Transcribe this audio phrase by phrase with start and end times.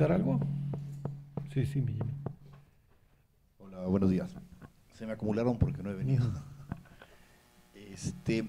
[0.00, 0.40] preguntar algo?
[1.52, 1.98] Sí, sí, mi
[3.58, 4.30] Hola, buenos días.
[4.94, 6.24] Se me acumularon porque no he venido.
[7.74, 8.48] Este,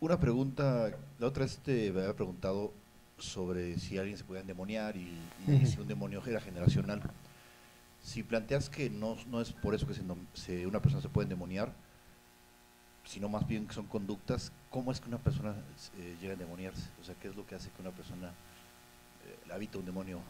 [0.00, 2.72] una pregunta, la otra vez te había preguntado
[3.18, 5.18] sobre si alguien se podía endemoniar y,
[5.66, 7.02] si un demonio era generacional.
[8.00, 11.72] Si planteas que no, no es por eso que se, una persona se puede endemoniar,
[13.04, 15.54] sino más bien que son conductas, ¿cómo es que una persona
[15.98, 16.88] eh, llega a endemoniarse?
[17.02, 18.32] O sea, ¿qué es lo que hace que una persona
[19.52, 20.20] habita un demonio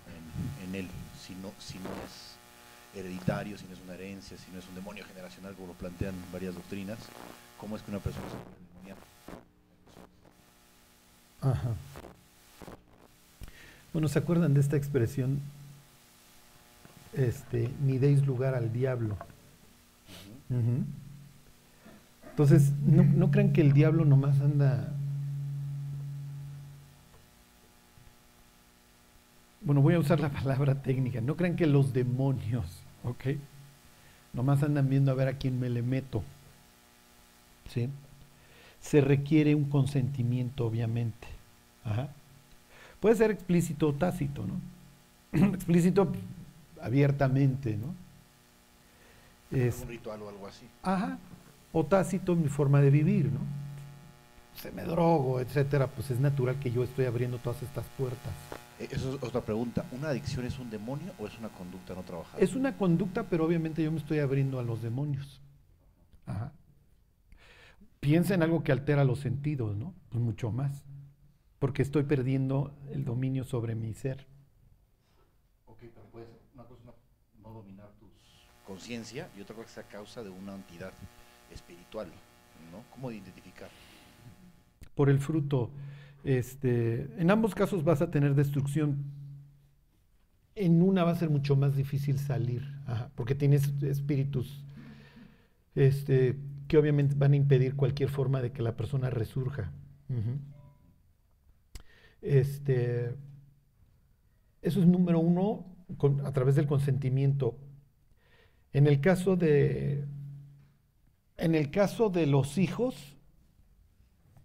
[0.64, 0.88] en, él,
[1.20, 2.36] si no, si no es
[2.98, 6.14] hereditario, si no es una herencia, si no es un demonio generacional, como lo plantean
[6.32, 6.98] varias doctrinas?
[7.58, 8.96] ¿Cómo es que una persona se puede endemoniar?
[11.40, 11.74] Ajá.
[13.92, 15.40] Bueno, ¿se acuerdan de esta expresión?
[17.12, 19.16] Este, ni deis lugar al diablo.
[22.30, 24.92] Entonces, no, no crean que el diablo nomás anda.
[29.64, 31.22] Bueno, voy a usar la palabra técnica.
[31.22, 33.38] No crean que los demonios, ¿ok?
[34.34, 36.22] Nomás andan viendo a ver a quién me le meto.
[37.70, 37.88] ¿Sí?
[38.80, 41.28] Se requiere un consentimiento, obviamente.
[41.82, 42.08] Ajá.
[43.00, 44.60] Puede ser explícito o tácito, ¿no?
[45.54, 46.12] explícito
[46.82, 47.94] abiertamente, ¿no?
[49.50, 50.66] Es, un ritual o algo así.
[50.82, 51.18] Ajá.
[51.72, 53.40] O tácito mi forma de vivir, ¿no?
[54.64, 58.32] Se me drogo, etcétera, pues es natural que yo estoy abriendo todas estas puertas.
[58.80, 59.84] Eh, eso es otra pregunta.
[59.92, 62.42] ¿Una adicción es un demonio o es una conducta no trabajada?
[62.42, 65.42] Es una conducta, pero obviamente yo me estoy abriendo a los demonios.
[66.24, 66.50] Ajá.
[68.00, 69.92] Piensa en algo que altera los sentidos, ¿no?
[70.08, 70.82] Pues mucho más
[71.58, 74.26] porque estoy perdiendo el dominio sobre mi ser.
[75.66, 76.94] Ok, pero puede ser una cosa
[77.42, 78.06] no dominar tu
[78.66, 80.94] conciencia y otra cosa es a causa de una entidad
[81.52, 82.08] espiritual,
[82.72, 82.82] ¿no?
[82.90, 83.68] ¿Cómo identificar?
[84.94, 85.70] Por el fruto.
[86.24, 89.04] Este, en ambos casos vas a tener destrucción.
[90.54, 92.62] En una va a ser mucho más difícil salir,
[93.16, 94.64] porque tienes espíritus
[95.74, 96.38] este,
[96.68, 99.72] que obviamente van a impedir cualquier forma de que la persona resurja.
[102.22, 103.14] Este,
[104.62, 105.66] eso es número uno
[106.24, 107.58] a través del consentimiento.
[108.72, 110.04] En el caso de,
[111.36, 113.13] en el caso de los hijos,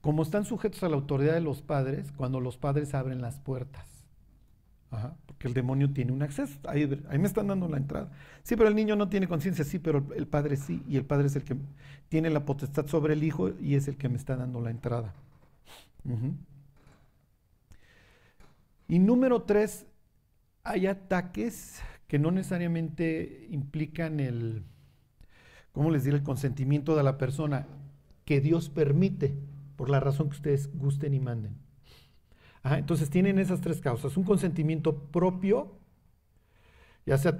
[0.02, 3.86] como están sujetos a la autoridad de los padres, cuando los padres abren las puertas.
[5.28, 6.58] porque el demonio tiene un acceso.
[6.68, 8.12] Ahí, ahí, me están dando la entrada.
[8.44, 10.84] Sí, pero el niño no tiene conciencia, sí, pero el padre sí.
[10.88, 11.56] Y el padre es el que
[12.10, 15.14] tiene la potestad sobre el hijo y es el que me está dando la entrada.
[18.88, 19.86] Y número tres,
[20.64, 24.64] hay ataques que no necesariamente implican el,
[25.72, 27.68] ¿cómo les diré?, el consentimiento de la persona,
[28.26, 29.36] que Dios permite,
[29.80, 31.56] por la razón que ustedes gusten y manden.
[32.66, 35.72] entonces tienen esas tres causas, un consentimiento propio,
[37.06, 37.38] ya sea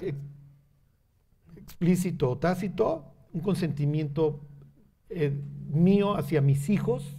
[1.58, 4.40] explícito o tácito, un consentimiento
[5.10, 7.18] eh, mío hacia mis hijos,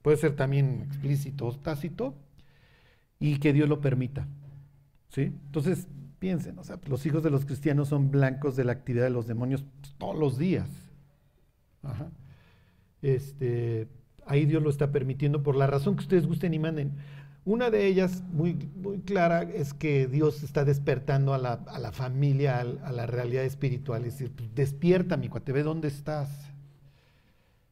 [0.00, 2.14] puede ser también explícito o tácito,
[3.20, 4.26] y que Dios lo permita.
[5.10, 5.24] ¿Sí?
[5.24, 5.88] Entonces,
[6.18, 9.26] piensen, o sea, los hijos de los cristianos son blancos de la actividad de los
[9.26, 9.62] demonios
[9.98, 10.70] todos los días.
[13.02, 13.88] Este,
[14.26, 16.92] ahí Dios lo está permitiendo por la razón que ustedes gusten y manden.
[17.46, 22.92] Una de ellas, muy, muy clara, es que Dios está despertando a la, familia, a,
[22.92, 24.04] la realidad espiritual.
[24.06, 26.50] Es decir, pues, despierta, mi cuate, ve dónde estás.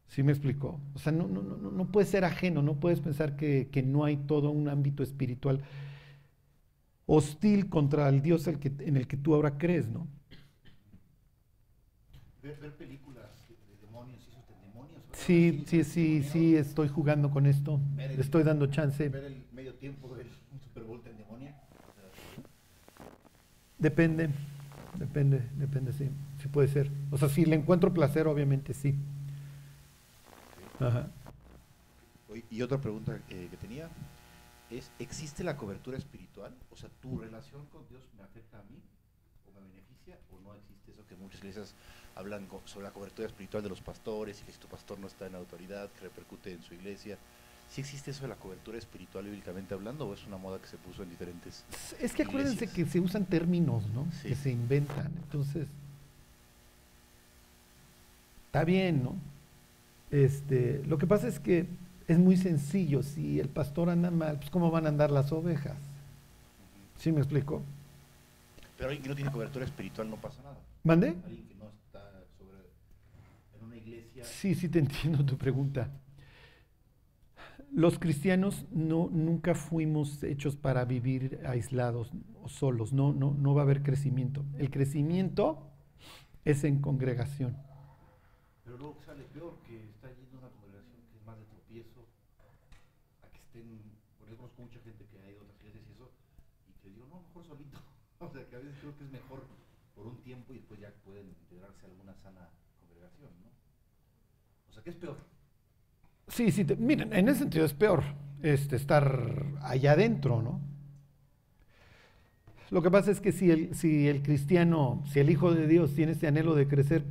[0.07, 0.79] ¿Sí me explicó?
[0.93, 4.17] O sea, no, no, no, no puedes ser ajeno, no puedes pensar que, no hay
[4.17, 5.63] todo un ámbito espiritual
[7.07, 10.07] hostil contra el Dios que, en el que tú ahora crees, ¿no?
[12.43, 15.02] Ver, películas de demonios y demonios.
[15.13, 17.79] Sí, sí, sí, sí, estoy jugando con esto.
[17.95, 19.09] Le estoy dando chance.
[19.09, 21.51] ¿Ver el medio tiempo de un Super Bowl en demonio?
[23.77, 24.29] Depende,
[24.97, 26.09] depende, depende, sí.
[26.41, 26.91] Sí puede ser.
[27.11, 28.95] O sea, si le encuentro placer, obviamente sí.
[32.49, 33.89] Y otra pregunta que tenía
[34.69, 36.55] es, ¿existe la cobertura espiritual?
[36.71, 38.81] O sea, ¿tu relación con Dios me afecta a mí
[39.61, 41.73] me beneficia o no existe eso que muchas iglesias
[42.15, 45.27] hablan sobre la cobertura espiritual de los pastores y que si tu pastor no está
[45.27, 47.17] en autoridad, que repercute en su iglesia?
[47.69, 50.77] ¿Sí existe eso de la cobertura espiritual bíblicamente hablando o es una moda que se
[50.77, 51.63] puso en diferentes
[51.99, 54.05] Es que acuérdense que se usan términos, ¿no?
[54.21, 55.11] Que se inventan.
[55.23, 55.67] Entonces,
[58.45, 59.15] está bien, ¿no?
[60.11, 61.65] Este, lo que pasa es que
[62.07, 63.01] es muy sencillo.
[63.01, 65.77] Si el pastor anda mal, pues ¿cómo van a andar las ovejas?
[66.99, 67.63] ¿Sí me explico?
[68.77, 70.57] Pero alguien que no tiene cobertura espiritual no pasa nada.
[70.83, 71.15] ¿Mande?
[71.25, 72.57] Alguien que no está sobre,
[73.57, 74.23] en una iglesia.
[74.23, 75.89] Sí, sí te entiendo tu pregunta.
[77.71, 82.11] Los cristianos no, nunca fuimos hechos para vivir aislados
[82.43, 84.45] o solos, no, no, no va a haber crecimiento.
[84.59, 85.71] El crecimiento
[86.45, 87.57] es en congregación.
[88.63, 92.05] Pero luego sale peor que está yendo a una congregación que es más de tropiezo,
[93.23, 93.81] a que estén,
[94.19, 96.11] por ejemplo, conozco mucha gente que ha ido a otras iglesias y eso,
[96.69, 97.79] y que digo, no, mejor solito.
[98.33, 99.43] Sea, que a veces creo que es mejor
[99.95, 102.49] por un tiempo y después ya pueden integrarse a alguna sana
[102.79, 103.49] congregación, ¿no?
[104.69, 105.17] O sea, ¿qué es peor?
[106.27, 108.03] Sí, sí, te- miren, en ese sentido es peor
[108.41, 110.59] este, estar allá adentro, ¿no?
[112.71, 115.93] Lo que pasa es que si el, si el cristiano, si el Hijo de Dios
[115.93, 117.03] tiene ese anhelo de crecer,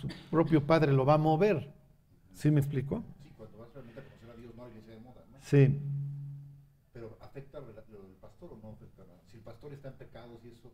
[0.00, 1.70] su propio Padre lo va a mover.
[2.32, 3.04] ¿Sí me explico?
[3.22, 5.36] Sí, cuando vas realmente a conocer a Dios, no a la iglesia de moda, ¿no?
[5.42, 5.78] Sí.
[6.94, 9.20] Pero ¿afecta lo lo del pastor o no afecta nada?
[9.30, 10.72] Si el pastor está en pecados y eso,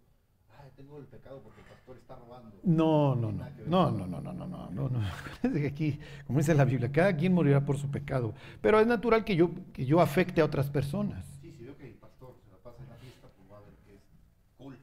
[0.58, 2.58] ay, tengo el pecado porque el pastor está robando.
[2.62, 5.67] No, no, no, no, no, no, no, no, no, no, no.
[5.67, 8.32] Aquí, como dice la Biblia, cada quien morirá por su pecado.
[8.62, 11.23] Pero es natural que yo, que yo afecte a otras personas.
[11.43, 13.61] Sí, si veo que el pastor se la pasa en la fiesta, pues va a
[13.61, 14.00] ver que es
[14.56, 14.79] cool,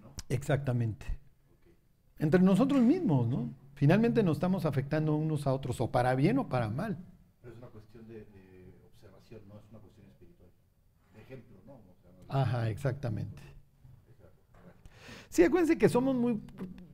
[0.00, 0.14] ¿no?
[0.30, 1.04] Exactamente.
[1.04, 1.74] Ok.
[2.20, 3.52] Entre nosotros mismos, ¿no?
[3.74, 6.96] Finalmente nos estamos afectando unos a otros, o para bien o para mal.
[7.42, 10.48] Pero es una cuestión de, de observación, no es una cuestión espiritual.
[11.12, 11.74] De ejemplo, ¿no?
[11.74, 13.41] O sea, no Ajá, exactamente.
[15.32, 16.42] Sí, acuérdense que somos muy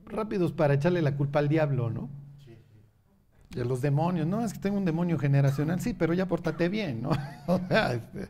[0.05, 2.09] rápidos para echarle la culpa al diablo, ¿no?
[2.45, 3.57] Sí, sí.
[3.57, 4.25] Y a los demonios.
[4.27, 5.81] No, es que tengo un demonio generacional.
[5.81, 7.09] Sí, pero ya pórtate bien, ¿no?
[7.47, 8.29] O sea, este,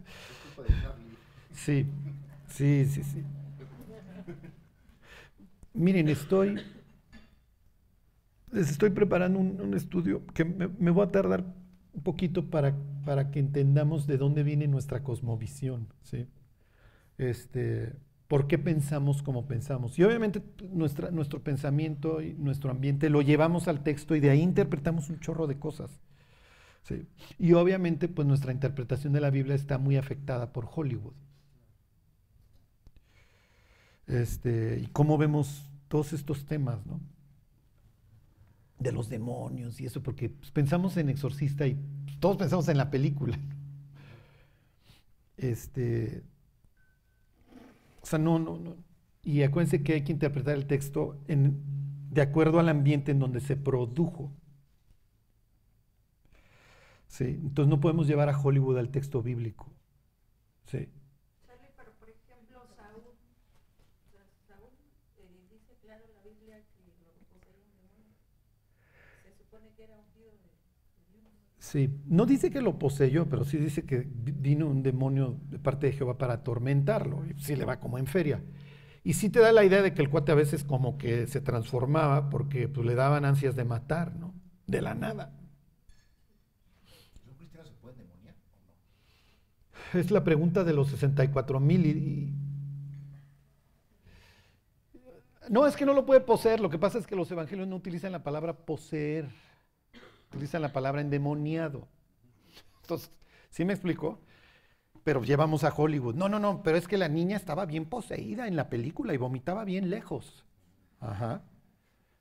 [1.53, 1.85] sí,
[2.47, 3.23] sí, sí, sí.
[5.73, 6.59] Miren, estoy,
[8.51, 11.43] les estoy preparando un, un estudio que me, me voy a tardar
[11.93, 16.27] un poquito para, para que entendamos de dónde viene nuestra cosmovisión, ¿sí?
[17.17, 17.93] Este,
[18.29, 19.97] ¿Por qué pensamos como pensamos?
[19.97, 25.09] Y obviamente nuestro pensamiento y nuestro ambiente lo llevamos al texto y de ahí interpretamos
[25.09, 25.99] un chorro de cosas.
[27.39, 31.15] Y obviamente pues nuestra interpretación de la Biblia está muy afectada por Hollywood.
[34.05, 37.01] Este, y cómo vemos todos estos temas, ¿no?
[38.77, 41.73] De los demonios y eso, porque pues, pensamos en Exorcista y
[42.05, 43.39] pues, todos pensamos en la película.
[45.35, 46.21] Este,
[48.01, 48.77] o sea, no, no, no.
[49.23, 51.61] Y acuérdense que hay que interpretar el texto en,
[52.11, 54.31] de acuerdo al ambiente en donde se produjo.
[57.07, 59.67] Sí, entonces no podemos llevar a Hollywood al texto bíblico.
[60.65, 60.87] Sí.
[61.45, 64.69] Charlie, pero por ejemplo, Saúl, o sea, Saúl
[65.17, 68.15] eh, dice claro en la Biblia que lo poseía un demonio.
[69.23, 70.37] Se supone que era ungido de,
[71.11, 71.33] de Dios.
[71.71, 75.59] Sí, no dice que lo poseyó, pero sí dice que vi- vino un demonio de
[75.59, 77.23] parte de Jehová para atormentarlo.
[77.27, 78.43] Y sí le va como en feria.
[79.03, 81.41] Y sí te da la idea de que el cuate a veces como que se
[81.41, 84.33] transformaba porque pues, le daban ansias de matar, ¿no?
[84.67, 85.31] De la nada.
[87.25, 89.99] ¿Los cristianos se pueden demoniar o no?
[89.99, 92.33] Es la pregunta de los 64 mil y, y-
[95.49, 96.59] No, es que no lo puede poseer.
[96.59, 99.29] Lo que pasa es que los evangelios no utilizan la palabra poseer.
[100.29, 101.87] Utilizan la palabra endemoniado.
[102.81, 103.11] Entonces,
[103.49, 104.19] ¿sí me explico?
[105.03, 106.15] Pero llevamos a Hollywood.
[106.15, 109.17] No, no, no, pero es que la niña estaba bien poseída en la película y
[109.17, 110.45] vomitaba bien lejos.
[110.99, 111.43] Ajá.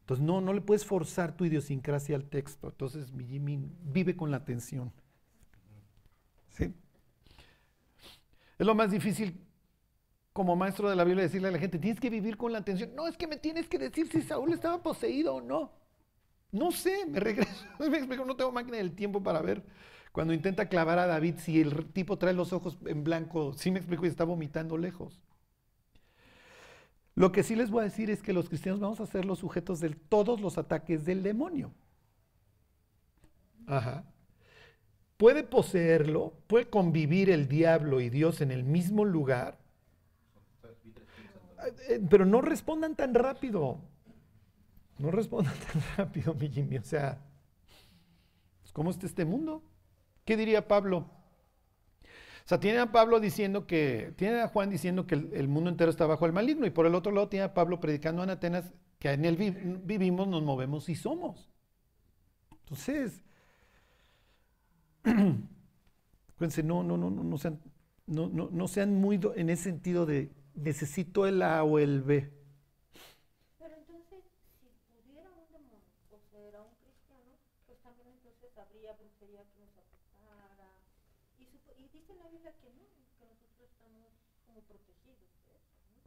[0.01, 2.69] Entonces, no, no le puedes forzar tu idiosincrasia al texto.
[2.69, 4.93] Entonces, mi Jimmy vive con la tensión.
[6.49, 6.75] ¿Sí?
[8.59, 9.45] Es lo más difícil
[10.33, 12.95] como maestro de la Biblia decirle a la gente, tienes que vivir con la atención.
[12.95, 15.73] No, es que me tienes que decir si Saúl estaba poseído o no.
[16.51, 17.65] No sé, me regreso.
[17.79, 19.63] Me explico, no tengo máquina del tiempo para ver.
[20.13, 23.79] Cuando intenta clavar a David, si el tipo trae los ojos en blanco, sí me
[23.79, 25.21] explico y está vomitando lejos.
[27.15, 29.41] Lo que sí les voy a decir es que los cristianos vamos a ser los
[29.41, 31.73] sujetos de todos los ataques del demonio.
[33.67, 34.05] Ajá.
[35.17, 39.59] Puede poseerlo, puede convivir el diablo y Dios en el mismo lugar,
[41.89, 43.81] eh, pero no respondan tan rápido.
[44.99, 46.77] No respondan tan rápido, mi Jimmy.
[46.79, 47.19] O sea,
[48.61, 49.63] pues, ¿cómo está este mundo?
[50.25, 51.11] ¿Qué diría Pablo?
[52.45, 55.91] O sea, tiene a Pablo diciendo que, tiene a Juan diciendo que el, mundo entero
[55.91, 58.73] está bajo el maligno, y por el otro lado tiene a Pablo predicando en Atenas
[58.99, 59.51] que en él vi-
[59.85, 61.51] vivimos, nos movemos y somos.
[62.65, 63.23] Entonces,
[65.05, 67.61] Acuérdense, no, no, no, no, no sean,
[68.07, 72.31] no, no, no muy en ese sentido de necesito el A o el B.
[73.59, 74.25] Pero entonces,
[74.59, 77.37] si pudiera un demonio poseer a un cristiano,
[77.67, 80.71] pues también entonces habría brujería que nos afectara.
[81.39, 82.89] Y, supo- y dice la Biblia que no,
[83.19, 84.09] que nosotros estamos
[84.47, 85.77] como protegidos de eso.
[85.93, 86.01] ¿no?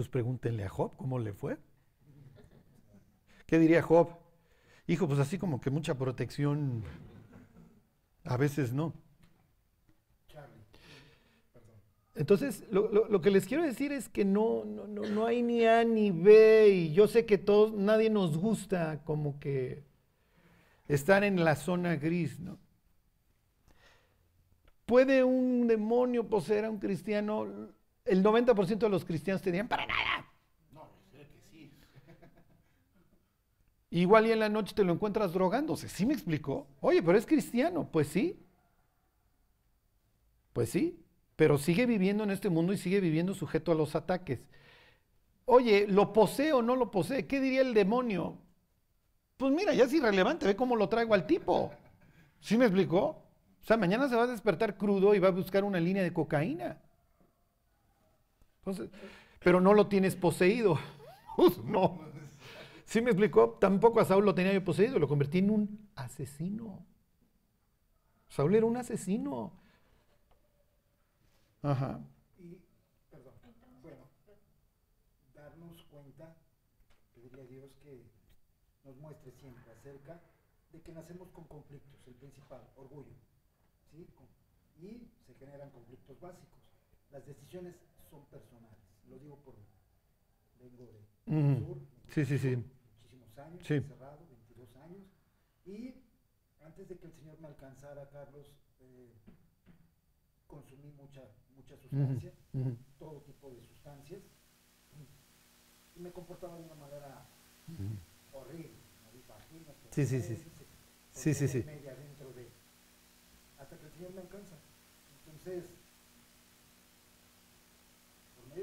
[0.00, 1.58] Pues pregúntenle a Job cómo le fue.
[3.46, 4.08] ¿Qué diría Job?
[4.86, 6.82] Hijo, pues así como que mucha protección.
[8.24, 8.94] A veces no.
[12.14, 15.42] Entonces, lo, lo- lo que les quiero decir es que no, no, no, no hay
[15.42, 19.84] ni A ni B y yo sé que todos, nadie nos gusta como que
[20.88, 22.58] estar en la zona gris, ¿no?
[24.86, 27.46] ¿Puede un demonio poseer a un cristiano?
[28.10, 30.26] El 90% de los cristianos te dirían, para nada.
[30.72, 31.70] No, sé que sí.
[33.90, 35.88] Igual y en la noche te lo encuentras drogándose.
[35.88, 36.66] ¿Sí me explicó?
[36.80, 37.88] Oye, pero es cristiano.
[37.92, 38.44] Pues sí.
[40.52, 41.00] Pues sí.
[41.36, 44.44] Pero sigue viviendo en este mundo y sigue viviendo sujeto a los ataques.
[45.44, 47.28] Oye, ¿lo posee o no lo posee?
[47.28, 48.38] ¿Qué diría el demonio?
[49.36, 50.46] Pues mira, ya es irrelevante.
[50.46, 51.70] Ve cómo lo traigo al tipo.
[52.40, 53.04] ¿Sí me explicó?
[53.04, 56.12] O sea, mañana se va a despertar crudo y va a buscar una línea de
[56.12, 56.76] cocaína.
[58.60, 58.90] Entonces,
[59.40, 60.78] pero no lo tienes poseído.
[61.36, 61.98] Pues no.
[62.84, 63.56] ¿Sí me explicó?
[63.60, 66.84] Tampoco a Saúl lo tenía yo poseído, lo convertí en un asesino.
[68.28, 69.52] Saúl era un asesino.
[71.62, 72.00] Ajá.
[72.38, 72.58] Y,
[73.10, 73.32] perdón,
[73.80, 74.02] bueno,
[75.34, 76.36] darnos cuenta,
[77.14, 78.04] pedirle a Dios que
[78.84, 80.20] nos muestre siempre acerca
[80.72, 83.14] de que nacemos con conflictos, el principal, orgullo,
[83.92, 84.06] ¿sí?
[84.80, 86.58] Y se generan conflictos básicos.
[87.10, 87.76] Las decisiones
[88.10, 89.54] son personales, lo digo por,
[90.58, 92.56] vengo de sur, Sí, sí, sí.
[92.56, 93.74] muchísimos años, Sí.
[93.74, 95.06] encerrado, 22 años,
[95.64, 95.94] y
[96.60, 99.12] antes de que el Señor me alcanzara, Carlos, eh,
[100.48, 101.22] consumí mucha,
[101.54, 102.32] mucha sustancia,
[102.98, 104.22] todo tipo de sustancias,
[105.94, 107.28] y me comportaba de una manera
[108.32, 108.80] horrible,
[109.12, 110.36] me imagino, Sí, sí, sí.
[111.12, 111.62] Sí, sí, sí.
[111.64, 112.50] media dentro de,
[113.58, 114.56] hasta que el Señor me alcanza.
[115.18, 115.79] Entonces,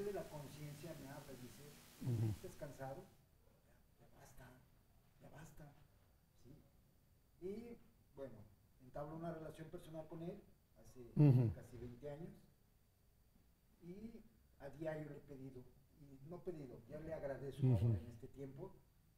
[0.03, 1.73] de la conciencia me habla y dice.
[2.35, 3.03] ¿estás cansado?
[3.99, 4.45] Ya, ya basta,
[5.21, 5.73] ya basta.
[6.43, 7.45] ¿sí?
[7.45, 7.77] Y
[8.15, 8.35] bueno,
[8.83, 10.41] entablo una relación personal con él
[10.79, 12.29] hace casi 20 años
[13.83, 14.21] y
[14.59, 15.61] a diario le he pedido,
[16.01, 18.71] y no pedido, ya le agradezco en este tiempo,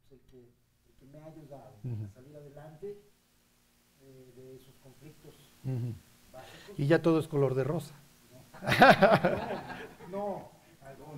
[0.07, 3.01] pues, el, que, el que me ha ayudado a salir adelante
[4.01, 5.35] eh, de esos conflictos
[6.31, 6.77] básicos.
[6.79, 7.95] Y ya todo es color de rosa.
[10.11, 10.51] No,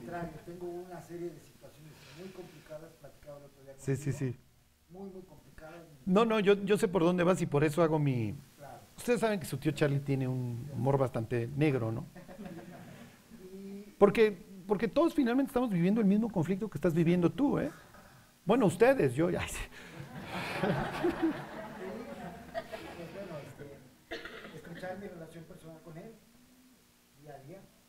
[0.02, 4.34] contrario, tengo una serie de situaciones muy complicadas, platicaba el otro día Sí, sí, contigo,
[4.34, 4.40] sí.
[4.90, 5.82] Muy, muy complicadas.
[6.06, 8.36] No, no, yo, yo sé por dónde vas y por eso hago mi...
[8.58, 8.80] Claro.
[8.98, 12.06] Ustedes saben que su tío Charlie tiene un humor bastante negro, ¿no?
[13.98, 17.70] Porque, porque todos finalmente estamos viviendo el mismo conflicto que estás viviendo tú, ¿eh?
[18.46, 19.42] Bueno, ustedes, yo ya...
[20.62, 20.74] pues
[23.14, 23.78] bueno, este,
[24.56, 26.16] estrechar mi relación personal con él
[27.22, 27.81] día a día, ¿sí?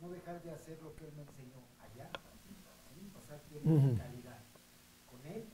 [0.00, 2.10] No dejar de hacer lo que él me enseñó allá,
[2.42, 3.10] ¿sí?
[3.12, 4.44] pasar tiempo de calidad
[5.10, 5.44] con él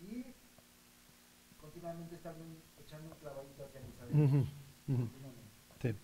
[0.00, 0.26] y
[1.56, 2.34] continuamente estar
[2.78, 3.94] echando un clavadito hacia mis
[4.28, 4.46] ujú.
[4.86, 5.42] continuamente.
[5.82, 5.94] Sí.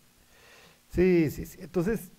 [0.88, 1.58] Sí, sí, sí.
[1.62, 2.10] Entonces,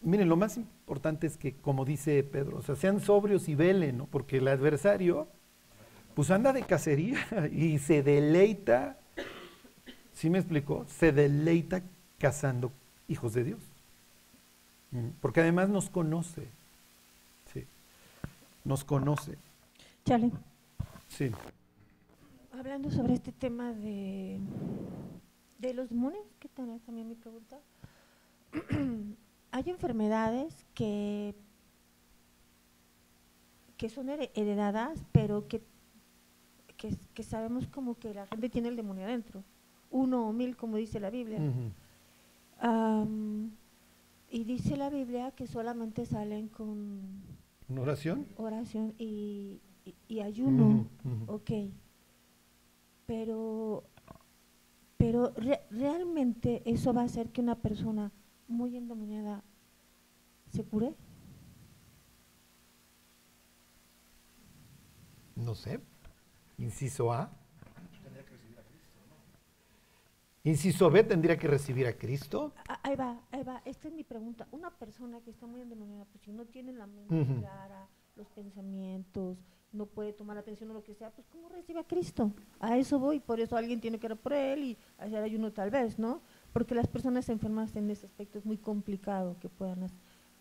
[0.00, 3.98] miren, lo más importante es que, como dice Pedro, o sea, sean sobrios y velen,
[3.98, 4.06] ¿no?
[4.06, 5.28] Porque el adversario,
[6.14, 7.18] pues anda de cacería
[7.52, 9.00] y se deleita,
[10.12, 10.86] ¿sí me explicó?
[10.86, 11.82] Se deleita
[12.18, 12.72] cazando
[13.12, 13.60] hijos de Dios.
[14.90, 16.48] Mm, Porque además nos conoce,
[17.52, 17.64] sí,
[18.64, 19.38] nos conoce,
[20.04, 20.32] Charlie,
[21.08, 21.30] sí.
[22.52, 24.38] hablando sobre este tema de,
[25.58, 27.58] de los demonios, ¿qué tal es también mi pregunta?
[29.52, 31.34] Hay enfermedades que,
[33.76, 35.62] que son here- heredadas, pero que,
[36.76, 39.42] que, que sabemos como que la gente tiene el demonio adentro.
[39.90, 41.38] Uno o mil, como dice la Biblia.
[44.30, 47.00] Y dice la Biblia que solamente salen con
[47.68, 48.26] ¿Una oración?
[48.36, 50.86] oración y, y- y ayuno.
[51.04, 51.34] Ujú.
[51.34, 51.50] Ok.
[53.06, 53.84] Pero,
[54.96, 58.10] pero re- realmente eso va a hacer que una persona
[58.48, 59.42] muy endemoniada
[60.50, 60.94] se cure.
[65.36, 65.80] No sé.
[66.58, 67.30] Inciso A.
[70.44, 72.52] Inciso B tendría que recibir a Cristo.
[72.68, 73.62] Ah, Ahí va, ahí va.
[73.64, 74.48] Esta es mi pregunta.
[74.50, 79.38] Una persona que está muy endemoniada, pues si no tiene la mente clara, los pensamientos,
[79.72, 82.32] no puede tomar atención a lo que sea, pues ¿cómo recibe a Cristo?
[82.60, 85.70] A eso voy, por eso alguien tiene que orar por él y hacer ayuno tal
[85.70, 86.20] vez, ¿no?
[86.52, 89.86] Porque las personas enfermas en ese aspecto es muy complicado que puedan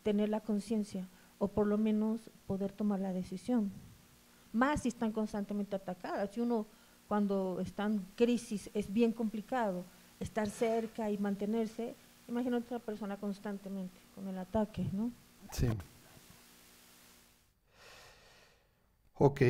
[0.04, 3.72] tener la conciencia o por lo menos poder tomar la decisión.
[4.52, 6.32] Más si están constantemente atacadas.
[6.32, 6.68] Si uno
[7.12, 9.84] cuando están crisis es bien complicado
[10.22, 11.94] estar cerca y mantenerse.
[12.30, 15.12] Imagino otra persona constantemente con el ataque, ¿no?
[15.52, 15.68] Sí.
[19.16, 19.42] Ok.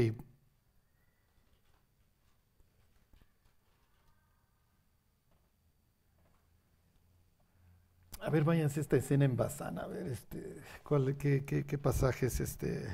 [8.21, 12.25] A ver, váyanse esta escena en Bazán, a ver, este, ¿cuál, qué, qué, qué pasaje
[12.25, 12.87] es este?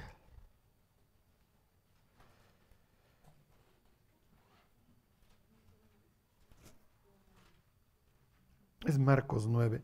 [8.88, 9.82] Es Marcos 9.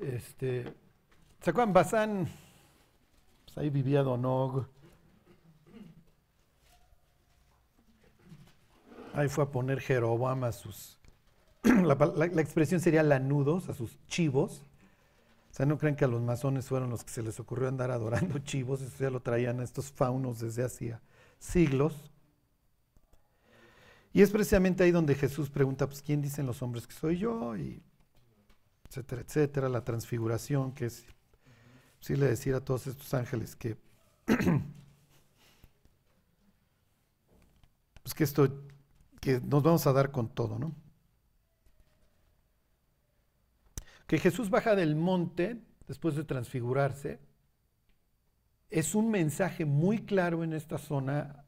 [0.00, 0.72] Este,
[1.40, 1.74] ¿Se acuerdan?
[1.74, 2.28] Bazán,
[3.44, 4.66] pues ahí vivía Donog.
[9.12, 10.98] Ahí fue a poner Jeroboam a sus...
[11.64, 14.62] La, la- la expresión sería lanudos, a sus chivos.
[15.50, 17.90] O sea, no creen que a los masones fueron los que se les ocurrió andar
[17.90, 21.00] adorando chivos, eso ya lo traían a estos faunos desde hacía
[21.38, 22.10] siglos.
[24.12, 27.56] Y es precisamente ahí donde Jesús pregunta, pues, ¿quién dicen los hombres que soy yo?
[27.56, 27.82] Y
[28.94, 31.04] etcétera, etcétera, la transfiguración, que es
[31.98, 33.76] posible decir a todos estos ángeles que,
[38.02, 38.62] pues que esto,
[39.20, 40.76] que nos vamos a dar con todo, ¿no?
[44.06, 47.18] Que Jesús baja del monte después de transfigurarse,
[48.70, 51.44] es un mensaje muy claro en esta zona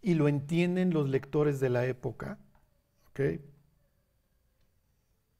[0.00, 2.38] y lo entienden los lectores de la época,
[3.10, 3.20] ¿ok?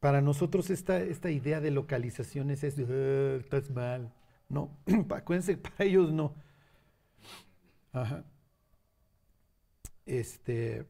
[0.06, 4.12] Para nosotros esta, esta idea de localizaciones es, "Ah, estás mal.
[4.48, 4.70] No,
[5.10, 6.32] acuérdense, para ellos no.
[7.92, 8.25] Ajá.
[10.06, 10.86] Este,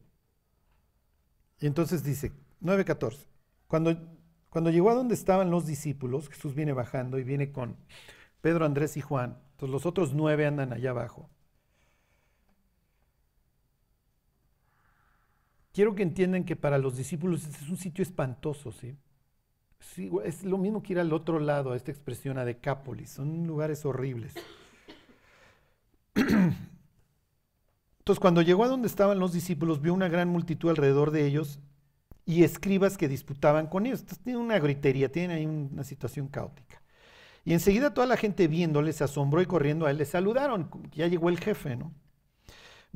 [1.59, 2.31] y entonces dice,
[2.61, 3.25] 9.14,
[3.67, 3.97] cuando,
[4.51, 7.75] cuando llegó a donde estaban los discípulos, Jesús viene bajando y viene con
[8.41, 11.27] Pedro, Andrés y Juan, entonces los otros nueve andan allá abajo.
[15.73, 18.95] Quiero que entiendan que para los discípulos este es un sitio espantoso, ¿sí?
[19.79, 23.47] Sí, es lo mismo que ir al otro lado, a esta expresión a Decápolis, son
[23.47, 24.33] lugares horribles.
[26.15, 31.59] Entonces, cuando llegó a donde estaban los discípulos, vio una gran multitud alrededor de ellos
[32.25, 34.01] y escribas que disputaban con ellos.
[34.01, 36.81] Entonces, tienen una gritería, tienen ahí una situación caótica.
[37.45, 41.07] Y enseguida toda la gente viéndole se asombró y corriendo a él le saludaron, ya
[41.07, 41.93] llegó el jefe, ¿no?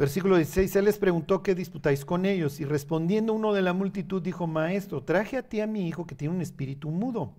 [0.02, 4.20] Versículo 16, él les preguntó qué disputáis con ellos y respondiendo uno de la multitud
[4.20, 7.36] dijo, maestro, traje a ti a mi hijo que tiene un espíritu mudo,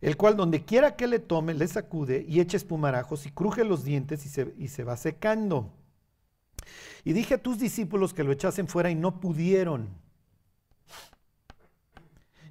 [0.00, 3.84] el cual donde quiera que le tome, le sacude y echa espumarajos y cruje los
[3.84, 5.70] dientes y se, y se va secando.
[7.04, 9.88] Y dije a tus discípulos que lo echasen fuera y no pudieron.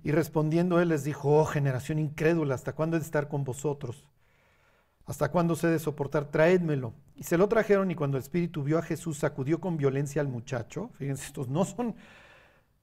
[0.02, 4.08] Y respondiendo él les dijo, oh generación incrédula, ¿hasta cuándo he de estar con vosotros?
[5.06, 6.32] ¿Hasta cuándo se he de soportar?
[6.32, 6.94] Traédmelo.
[7.16, 10.28] Y se lo trajeron y cuando el espíritu vio a Jesús sacudió con violencia al
[10.28, 10.90] muchacho.
[10.98, 11.96] Fíjense, estos no son,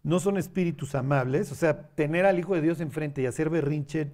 [0.04, 1.50] no son espíritus amables.
[1.50, 4.12] O sea, tener al Hijo de Dios enfrente y hacer berrinche,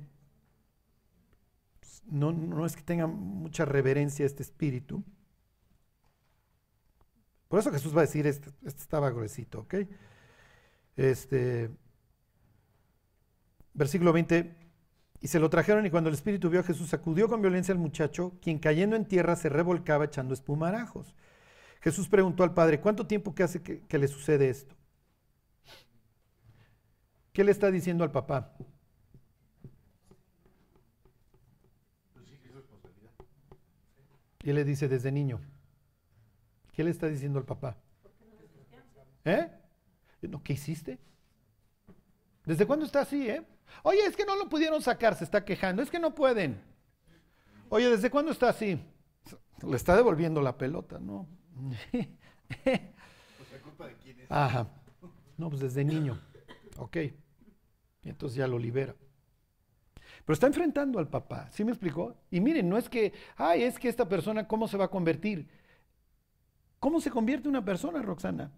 [1.81, 5.05] pues, no, no es que tenga mucha reverencia este espíritu.
[7.49, 9.75] Por eso Jesús va a decir, este, este estaba gruesito, ¿ok?
[10.97, 11.71] Este,
[13.75, 14.58] versículo 20,
[15.20, 17.78] y se lo trajeron y cuando el espíritu vio a Jesús sacudió con violencia al
[17.78, 21.14] muchacho, quien cayendo en tierra se revolcaba echando espumarajos.
[21.81, 24.76] Jesús preguntó al padre, ¿cuánto tiempo que hace que, le sucede esto?
[27.33, 28.57] ¿Qué le está diciendo al papá?
[34.44, 35.40] Y le dice desde niño.
[36.72, 37.76] ¿Qué le está diciendo al papá?
[39.24, 39.50] ¿Eh?
[40.22, 40.98] No, ¿Qué hiciste?
[42.44, 43.44] ¿Desde cuándo está así, eh?
[43.83, 46.62] Oye, es que no lo pudieron sacar, se está quejando, es que no pueden.
[47.68, 48.81] Oye, ¿desde cuándo está así?
[49.62, 51.28] Le está devolviendo la pelota, ¿no?
[54.28, 54.68] Ajá.
[55.37, 56.20] No, pues desde niño.
[56.76, 56.96] Ok.
[58.02, 58.94] Y entonces ya lo libera.
[60.24, 62.16] Pero está enfrentando al papá, ¿sí me explicó?
[62.31, 65.48] Y miren, no es que, ay, es que esta persona, ¿cómo se va a convertir?
[66.78, 68.52] ¿Cómo se convierte una persona, Roxana?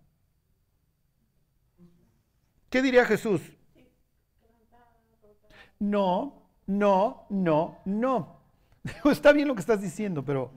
[2.68, 3.40] ¿Qué diría Jesús?
[5.80, 8.40] No, no, no, no.
[9.10, 10.52] Está bien lo que estás diciendo, pero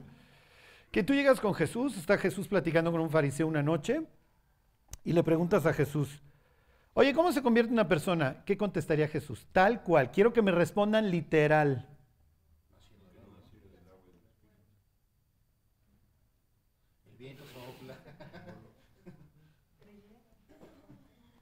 [0.90, 4.06] que tú llegas con Jesús, está Jesús platicando con un fariseo una noche
[5.02, 6.22] y le preguntas a Jesús,
[6.92, 8.44] oye, ¿cómo se convierte una persona?
[8.44, 9.48] ¿Qué contestaría Jesús?
[9.50, 11.88] Tal cual, quiero que me respondan literal.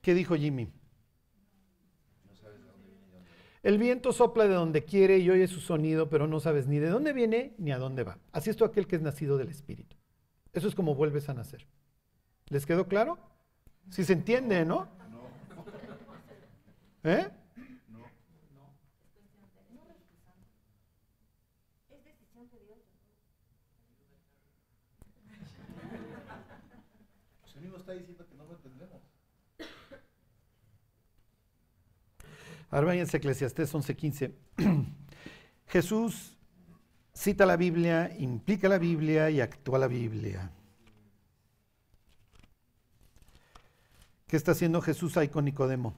[0.01, 0.73] ¿Qué dijo Jimmy?
[3.63, 6.89] El viento sopla de donde quiere y oye su sonido, pero no sabes ni de
[6.89, 8.19] dónde viene ni a dónde va.
[8.33, 9.97] Así es tú aquel que es nacido del Espíritu.
[10.53, 11.67] Eso es como vuelves a nacer.
[12.49, 13.19] ¿Les quedó claro?
[13.89, 14.89] Si se entiende, ¿no?
[17.05, 17.29] ¿Eh?
[27.41, 29.03] Pues el mismo está diciendo que no lo entendemos.
[32.73, 34.33] Ahora váyanse Eclesiastés 11:15.
[35.67, 36.39] Jesús
[37.13, 40.51] cita la Biblia, implica la Biblia y actúa la Biblia.
[44.27, 45.95] ¿Qué está haciendo Jesús ahí con Nicodemo?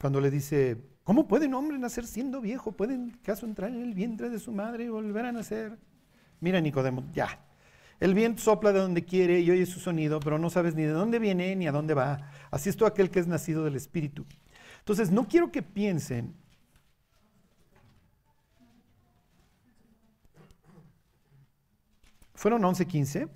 [0.00, 2.72] Cuando le dice, ¿cómo puede un hombre nacer siendo viejo?
[2.72, 5.78] ¿Puede caso entrar en el vientre de su madre y volver a nacer?
[6.40, 7.44] Mira Nicodemo, ya.
[8.00, 10.90] El viento sopla de donde quiere y oye su sonido, pero no sabes ni de
[10.90, 12.32] dónde viene ni a dónde va.
[12.50, 14.26] Así es todo aquel que es nacido del Espíritu.
[14.88, 16.34] Entonces, no quiero que piensen
[22.34, 23.28] ¿Fueron 11, 15?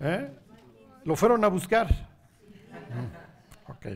[0.00, 0.30] ¿Eh?
[1.04, 1.88] ¿Lo fueron a buscar?
[1.90, 3.86] Mm, ok.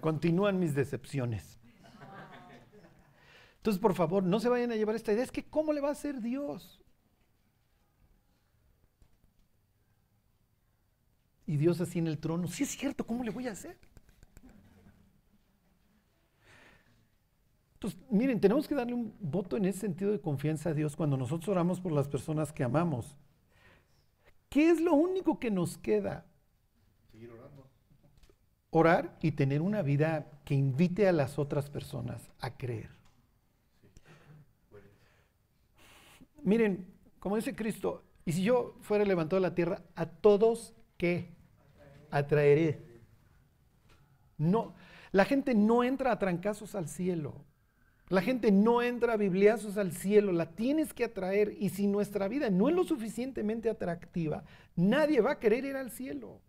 [0.00, 1.60] Continúan mis decepciones.
[3.58, 5.22] Entonces, por favor, no se vayan a llevar esta idea.
[5.22, 6.83] Es que, ¿cómo le va a hacer Dios?
[11.46, 12.46] Y Dios así en el trono.
[12.48, 13.76] Sí es cierto, ¿cómo le voy a hacer?
[17.74, 21.18] Entonces, miren, tenemos que darle un voto en ese sentido de confianza a Dios cuando
[21.18, 23.14] nosotros oramos por las personas que amamos.
[24.48, 26.24] ¿Qué es lo único que nos queda?
[27.12, 27.68] Seguir orando.
[28.70, 32.88] Orar y tener una vida que invite a las otras personas a creer.
[36.42, 36.86] Miren,
[37.18, 41.33] como dice Cristo, y si yo fuera levantado de la tierra, a todos que
[42.16, 42.80] atraeré.
[44.36, 44.74] No,
[45.12, 47.44] la gente no entra a trancazos al cielo.
[48.08, 52.28] La gente no entra a bibliazos al cielo, la tienes que atraer y si nuestra
[52.28, 54.44] vida no es lo suficientemente atractiva,
[54.76, 56.40] nadie va a querer ir al cielo.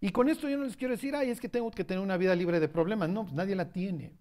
[0.00, 2.16] Y con esto yo no les quiero decir, ay, es que tengo que tener una
[2.16, 3.08] vida libre de problemas.
[3.08, 4.12] No, pues nadie la tiene.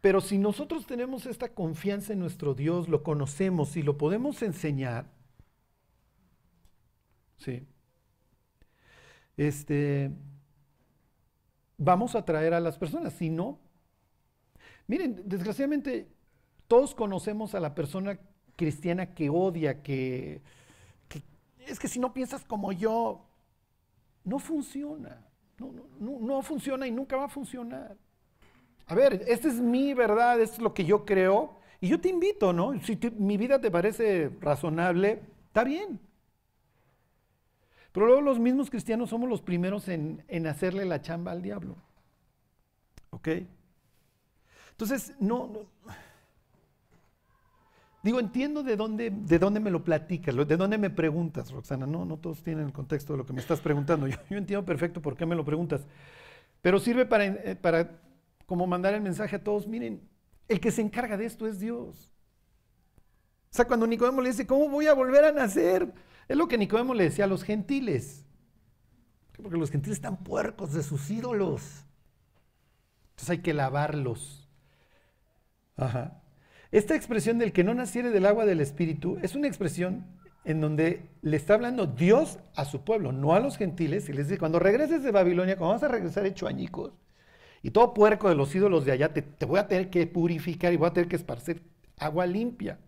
[0.00, 5.06] Pero si nosotros tenemos esta confianza en nuestro Dios, lo conocemos y lo podemos enseñar,
[7.40, 7.66] sí.
[9.36, 10.10] Este,
[11.76, 13.14] vamos a atraer a las personas.
[13.14, 13.58] Si no,
[14.86, 16.08] miren, desgraciadamente
[16.68, 18.18] todos conocemos a la persona
[18.56, 20.42] cristiana que odia, que,
[21.66, 23.26] es que si no piensas como yo,
[24.24, 25.26] no funciona.
[25.58, 27.96] No, no, no, funciona y nunca va a funcionar.
[28.86, 31.58] A ver, esta es mi verdad, esto es lo que yo creo.
[31.80, 32.78] Y yo te invito, ¿no?
[32.80, 36.00] Si mi vida te parece razonable, está bien.
[37.92, 41.76] Pero luego los mismos cristianos somos los primeros en, hacerle la chamba al diablo.
[43.10, 43.28] ¿Ok?
[44.72, 45.66] Entonces, no,
[48.02, 51.86] Digo, entiendo de dónde, de dónde me lo platicas, de dónde me preguntas, Roxana.
[51.86, 54.06] No, no todos tienen el contexto de lo que me estás preguntando.
[54.06, 55.86] Yo, entiendo perfecto por qué me lo preguntas.
[56.62, 58.00] Pero sirve para, eh, para
[58.46, 60.00] como mandar el mensaje a todos, miren,
[60.48, 62.10] el que se encarga de esto es Dios.
[63.50, 65.92] O sea, cuando Nicodemo le dice, ¿cómo voy a volver a nacer?
[66.30, 68.24] Es lo que Nicodemo le decía a los gentiles.
[69.42, 71.84] Porque los gentiles están puercos de sus ídolos.
[73.10, 74.48] Entonces hay que lavarlos.
[75.76, 76.22] Ajá.
[76.70, 80.06] Esta expresión del que no naciere del agua del Espíritu es una expresión
[80.44, 84.28] en donde le está hablando Dios a su pueblo, no a los gentiles, y les
[84.28, 86.92] dice, cuando regreses de Babilonia, cuando vas a regresar hecho añicos,
[87.60, 90.76] y todo puerco de los ídolos de allá, te, voy a tener que purificar y
[90.76, 91.60] voy a tener que esparcer
[91.98, 92.78] agua limpia.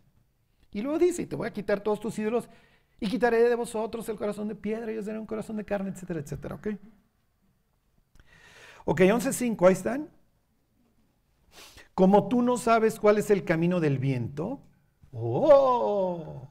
[0.71, 2.49] Y luego dice, te voy a quitar todos tus ídolos
[3.03, 5.91] y quitaré de vosotros el corazón de piedra y os daré un corazón de carne,
[5.91, 6.55] etcétera, etcétera.
[6.55, 6.69] ¿Ok?
[8.85, 10.09] Ok, 11.5, ahí están.
[11.95, 14.61] Como tú no sabes cuál es el camino del viento,
[15.11, 16.49] oh,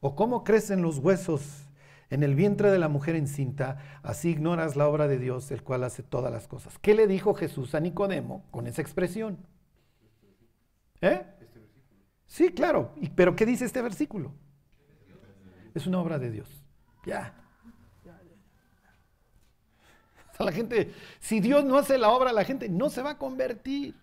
[0.00, 1.68] o cómo crecen los huesos
[2.10, 5.84] en el vientre de la mujer encinta, así ignoras la obra de Dios, el cual
[5.84, 6.76] hace todas las cosas.
[6.80, 9.38] ¿Qué le dijo Jesús a Nicodemo con esa expresión?
[11.00, 11.24] ¿Eh?
[12.26, 12.92] Sí, claro.
[13.14, 14.32] ¿Pero qué dice este versículo?
[15.74, 16.48] Es una obra de Dios.
[17.04, 17.34] Ya.
[20.38, 23.94] la gente, si Dios no hace la obra, la gente no se va a convertir.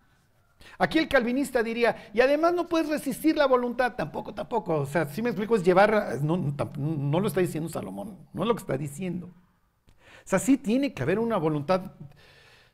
[0.78, 4.82] Aquí el calvinista diría, y además no puedes resistir la voluntad, tampoco, tampoco.
[4.82, 6.38] O sea, si me explico, es llevar, no,
[6.78, 9.28] no, lo está diciendo Salomón, no es lo que está diciendo.
[9.28, 11.94] O sea, sí tiene que haber una voluntad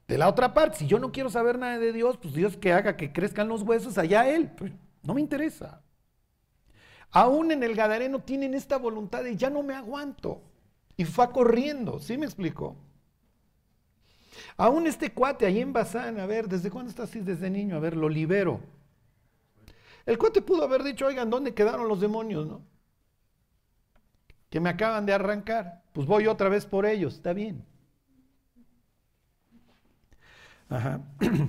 [0.07, 0.79] de la otra parte.
[0.79, 3.61] Si yo no quiero saber nada de Dios, pues Dios que haga que crezcan los
[3.61, 4.51] huesos, allá Él.
[4.51, 5.81] Pues no me interesa.
[7.11, 10.41] Aún en el Gadareno tienen esta voluntad de ya no me aguanto.
[10.97, 12.75] Y fue corriendo, ¿sí me explico?
[14.57, 17.21] Aún este cuate ahí en Bazán, a ver, ¿desde cuándo está así?
[17.21, 18.59] Desde niño, a ver, lo libero.
[20.05, 22.61] El cuate pudo haber dicho, oigan, ¿dónde quedaron los demonios, no?
[24.49, 25.83] Que me acaban de arrancar.
[25.93, 27.65] Pues voy otra vez por ellos, está bien.
[30.69, 31.01] Ajá.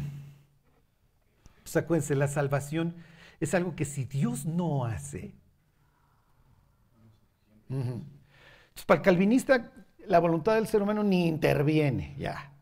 [1.62, 2.94] Pues acuérdense, la salvación
[3.40, 5.34] es algo que si Dios no hace,
[8.86, 9.72] para el calvinista,
[10.06, 12.52] la voluntad del ser humano ni interviene, ya.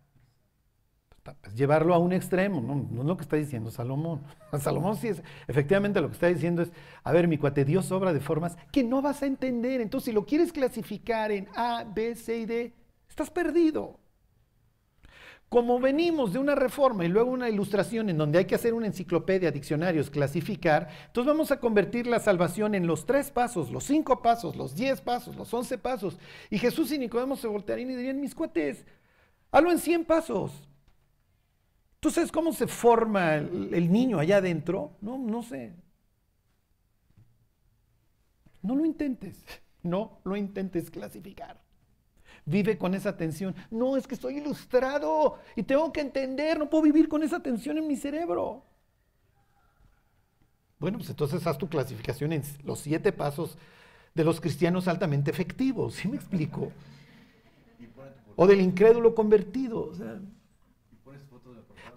[1.22, 4.22] Pues, llevarlo a un extremo, no, es lo que está diciendo Salomón.
[4.60, 6.70] Salomón sí es, efectivamente lo que está diciendo es,
[7.02, 9.80] a ver, mi cuate, Dios obra de formas que no vas a entender.
[9.80, 12.72] Entonces, si lo quieres clasificar en A, B, C y D,
[13.08, 13.98] estás perdido.
[15.56, 18.88] Como venimos de una reforma y luego una ilustración en donde hay que hacer una
[18.88, 24.20] enciclopedia, diccionarios, clasificar, entonces vamos a convertir la salvación en los tres pasos, los cinco
[24.20, 26.18] pasos, los diez pasos, los once pasos.
[26.50, 28.84] Y Jesús y Nicodemo se voltearían y dirían, mis cuates,
[29.50, 30.52] hazlo en cien pasos.
[32.00, 34.98] ¿Tú sabes cómo se forma el, niño allá adentro?
[35.00, 35.72] No, no sé.
[38.60, 39.42] No lo intentes,
[39.82, 41.65] no lo intentes clasificar
[42.46, 43.54] vive con esa tensión.
[43.70, 47.76] No, es que estoy ilustrado y tengo que entender, no puedo vivir con esa tensión
[47.76, 48.64] en mi cerebro.
[50.78, 53.58] Bueno, pues entonces haz tu clasificación en los siete pasos
[54.14, 56.72] de los cristianos altamente efectivos, ¿sí me explico?
[58.36, 59.92] O del incrédulo convertido.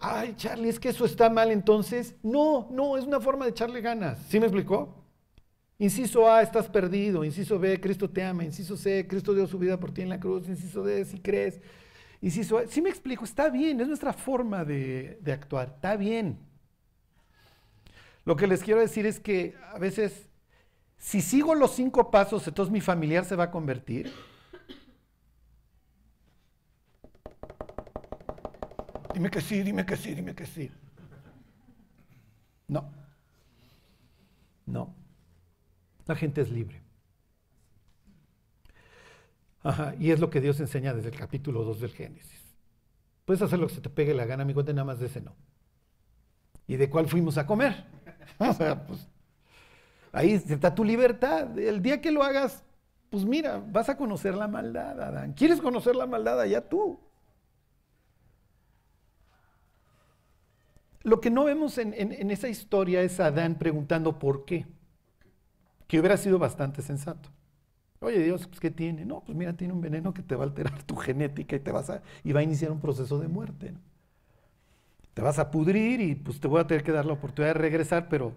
[0.01, 2.15] Ay, Charlie, es que eso está mal entonces.
[2.23, 4.17] No, no, es una forma de echarle ganas.
[4.29, 4.98] ¿Sí me explicó?
[5.79, 7.23] Inciso A, estás perdido.
[7.23, 8.43] Inciso B, Cristo te ama.
[8.43, 10.47] Inciso C, Cristo dio su vida por ti en la cruz.
[10.47, 11.61] Inciso D, si crees.
[12.21, 16.37] Inciso A, sí me explico, está bien, es nuestra forma de, de actuar, está bien.
[18.25, 20.27] Lo que les quiero decir es que a veces,
[20.97, 24.11] si sigo los cinco pasos, entonces mi familiar se va a convertir.
[29.13, 30.71] Dime que sí, dime que sí, dime que sí.
[32.67, 32.91] No.
[34.67, 34.93] No.
[36.09, 36.81] La gente es libre.
[39.61, 42.41] Ajá, y es lo que Dios enseña desde el capítulo 2 del Génesis.
[43.25, 45.21] Puedes hacer lo que se te pegue la gana, mi cuenta nada más de ese
[45.21, 45.35] no.
[46.65, 47.85] ¿Y de cuál fuimos a comer?
[48.39, 49.07] o sea, pues
[50.11, 51.55] ahí está tu libertad.
[51.59, 52.63] El día que lo hagas,
[53.11, 55.33] pues mira, vas a conocer la maldad, Adán.
[55.33, 56.99] ¿Quieres conocer la maldad allá tú?
[61.03, 64.65] Lo que no vemos en esa historia es Adán preguntando por qué
[65.89, 67.29] que hubiera sido bastante sensato.
[67.99, 69.05] Oye Dios, pues, ¿qué tiene?
[69.05, 71.71] No, pues mira, tiene un veneno que te va a alterar tu genética y te
[71.71, 73.73] vas a, y va a iniciar un proceso de muerte.
[75.13, 77.59] Te vas a pudrir y pues te voy a tener que dar la oportunidad de
[77.59, 78.33] regresar, pero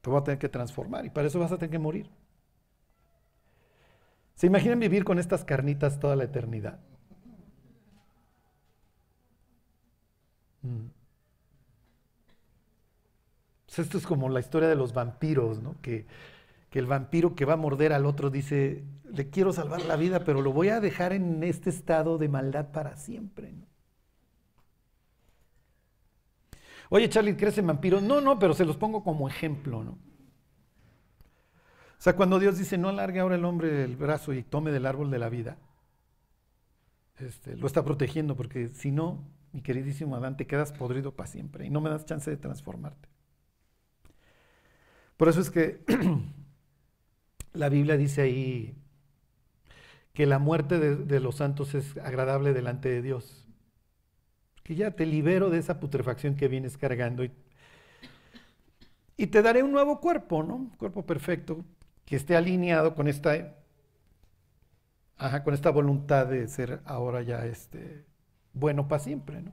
[0.00, 2.08] te voy a tener que transformar y para eso vas a tener que morir.
[4.36, 6.78] ¿Se imaginan vivir con estas carnitas toda la eternidad?
[10.64, 10.95] Mm.
[13.78, 15.76] Esto es como la historia de los vampiros, ¿no?
[15.80, 16.06] Que,
[16.72, 20.42] el vampiro que va a morder al otro dice, le quiero salvar la vida, pero
[20.42, 23.54] lo voy a dejar en este estado de maldad para siempre.
[26.90, 28.02] Oye, Charlie, ¿crees en vampiros?
[28.02, 29.92] No, no, pero se los pongo como ejemplo, ¿no?
[29.92, 34.84] O sea, cuando Dios dice, no alargue ahora el hombre el brazo y tome del
[34.84, 35.56] árbol de la vida,
[37.18, 41.64] este, lo está protegiendo, porque si no, mi queridísimo Adán, te quedas podrido para siempre
[41.64, 43.15] y no me das chance de transformarte.
[45.16, 45.80] Por eso es que
[47.52, 48.74] la Biblia dice ahí
[50.12, 53.46] que la muerte de, los santos es agradable delante de Dios.
[54.62, 57.30] Que ya te libero de esa putrefacción que vienes cargando y,
[59.26, 60.56] te daré un nuevo cuerpo, ¿no?
[60.56, 61.64] Un cuerpo perfecto
[62.04, 63.56] que esté alineado con esta,
[65.44, 68.04] con esta voluntad de ser ahora ya este,
[68.52, 69.52] bueno para siempre, ¿no?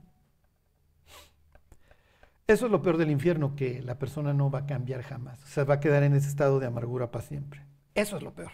[2.46, 5.42] Eso es lo peor del infierno, que la persona no va a cambiar jamás.
[5.44, 7.64] O sea, va a quedar en ese estado de amargura para siempre.
[7.94, 8.52] Eso es lo peor.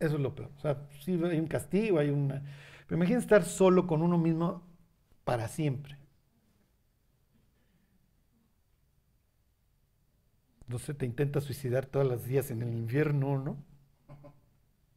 [0.00, 0.50] Eso es lo peor.
[0.56, 2.42] O sea, sí hay un castigo, hay una...
[2.86, 4.62] Pero imagínate estar solo con uno mismo
[5.24, 5.96] para siempre.
[10.66, 13.56] No sé, te intentas suicidar todos los días en el infierno, ¿no?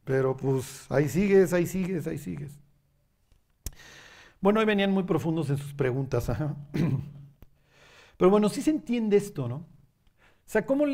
[0.04, 2.58] Pero pues ahí sigues, ahí sigues, ahí sigues.
[4.46, 6.30] Bueno, hoy venían muy profundos en sus preguntas.
[8.16, 9.56] Pero bueno, sí se entiende esto, ¿no?
[9.56, 9.64] O
[10.44, 10.86] sea, ¿cómo,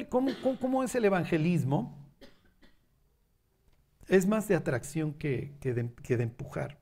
[0.83, 2.03] es el evangelismo?
[4.09, 6.79] Es más de atracción que, de, empujar.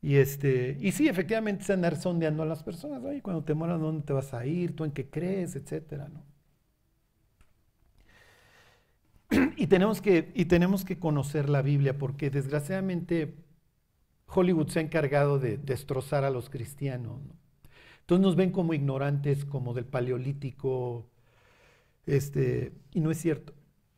[0.00, 3.04] Y, este, y sí, efectivamente es andar sondeando a las personas.
[3.04, 4.74] Oye, cuando te mueras, ¿dónde te vas a ir?
[4.74, 5.56] ¿Tú en qué crees?
[5.56, 6.24] Etcétera, ¿no?
[9.58, 13.51] Y tenemos, que, y tenemos que conocer la Biblia porque desgraciadamente
[14.34, 17.20] Hollywood se ha encargado de destrozar a los cristianos.
[18.00, 21.06] Entonces nos ven como ignorantes, como del paleolítico,
[22.06, 23.52] este, y no es cierto.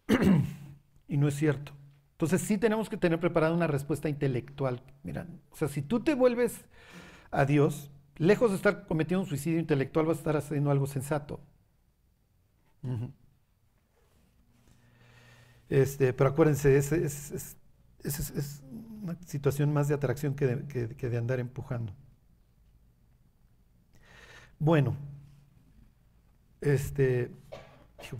[1.09, 1.73] y no es cierto.
[2.13, 4.83] Entonces sí tenemos que tener preparada una respuesta intelectual.
[5.03, 6.65] Mira, o sea, si tú te vuelves
[7.31, 11.41] a Dios, lejos de estar cometiendo un suicidio intelectual, vas a estar haciendo algo sensato.
[15.69, 17.57] Este, pero acuérdense, es, es,
[19.05, 21.93] una situación más de atracción que de, que, que de andar empujando.
[24.59, 24.97] Bueno,
[26.61, 27.31] este,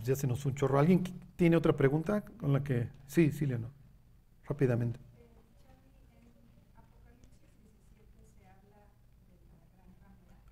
[0.03, 0.79] ya se nos un chorro.
[0.79, 1.03] ¿Alguien
[1.35, 2.89] tiene otra pregunta con la que...
[3.07, 3.71] Sí, sí, Leonor,
[4.47, 4.99] rápidamente.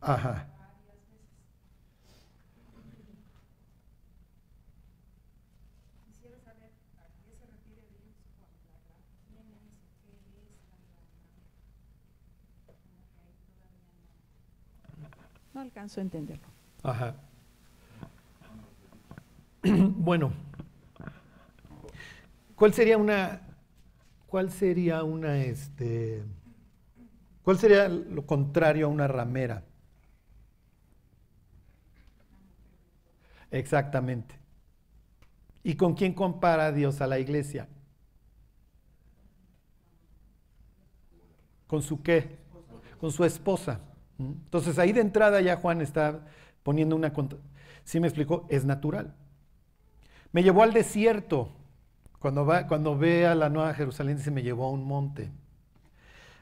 [0.02, 0.46] Ajá.
[15.54, 16.48] No alcanzo a entenderlo.
[16.82, 17.16] Ajá.
[19.64, 20.34] bueno,
[22.56, 23.42] ¿cuál sería una,
[24.26, 26.24] cuál sería una, este,
[27.44, 29.64] cuál sería lo contrario a una ramera?
[33.52, 34.36] Exactamente.
[35.64, 37.68] ¿Y con quién compara Dios a la iglesia?
[41.68, 42.40] ¿Con su qué?
[43.00, 43.80] Con su esposa.
[44.46, 46.26] Entonces ahí de entrada ya Juan está
[46.64, 47.14] poniendo una...
[47.84, 48.46] ¿Sí me explicó?
[48.50, 49.16] Es natural.
[50.32, 51.50] Me llevó al desierto.
[52.20, 55.32] Cuando, va, cuando ve a la Nueva Jerusalén dice, me llevó a un monte.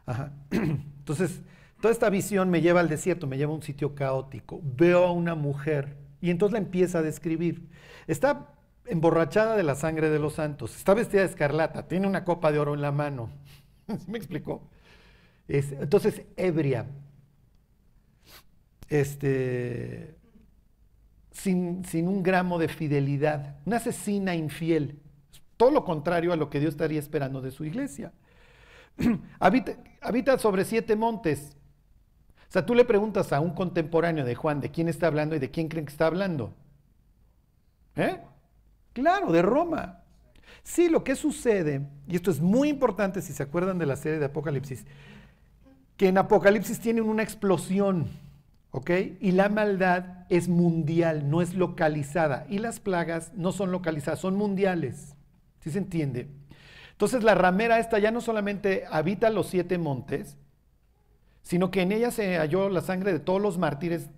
[0.52, 1.42] Entonces,
[1.82, 4.62] toda esta visión me lleva al desierto, me lleva a un sitio caótico.
[4.64, 7.68] Veo a una mujer y entonces la empieza a describir.
[8.08, 8.54] Está
[8.86, 12.60] emborrachada de la sangre de los santos, está vestida de escarlata, tiene una copa de
[12.60, 13.30] oro en la mano.
[13.88, 14.70] ¿Sí me explicó?
[15.48, 16.86] entonces, ebria,
[18.92, 20.16] este,
[21.32, 25.00] sin, sin, un gramo de fidelidad, una asesina infiel.
[25.56, 28.12] Todo lo contrario a lo que Dios estaría esperando de su iglesia.
[29.40, 31.56] habita, sobre siete montes.
[32.50, 35.40] O sea, tú le preguntas a un contemporáneo de Juan de quién está hablando y
[35.40, 36.54] de quién creen que está hablando.
[37.96, 38.20] ¿Eh?
[38.92, 40.04] Claro, de Roma.
[40.64, 44.20] Sí, lo que sucede, y esto es muy importante si se acuerdan de la serie
[44.20, 44.86] de Apocalipsis,
[45.96, 48.10] que en Apocalipsis tienen una explosión
[49.20, 52.46] Y la maldad es mundial, no es localizada.
[52.50, 55.16] Y las plagas no son localizadas, son mundiales.
[55.60, 56.30] ¿Sí se entiende?
[56.92, 60.38] Entonces la ramera esta ya no solamente habita los siete montes,
[61.42, 64.10] sino que en ella se halló la sangre de todos los mártires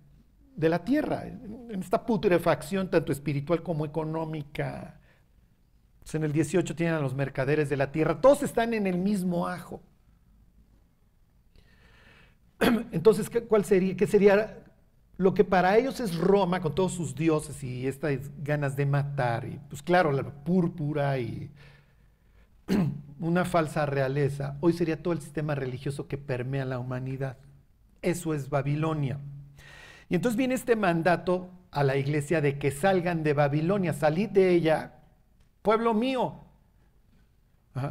[0.56, 5.00] de la tierra, en esta putrefacción tanto espiritual como económica.
[6.12, 9.48] en el 18 tienen a los mercaderes de la tierra, todos están en el mismo
[9.48, 9.82] ajo.
[12.92, 13.96] Entonces, ¿cuál sería?
[13.96, 14.60] ¿Qué sería
[15.18, 19.46] lo que para ellos es Roma con todos sus dioses y estas ganas de matar?
[19.46, 21.50] Y pues claro, la púrpura y
[23.20, 24.58] una falsa realeza.
[24.62, 27.38] Hoy sería todo el sistema religioso que permea la humanidad.
[28.02, 29.20] Eso es Babilonia.
[30.10, 34.52] Y entonces viene este mandato a la iglesia de que salgan de Babilonia, salid de
[34.52, 35.00] ella,
[35.62, 36.36] pueblo mío.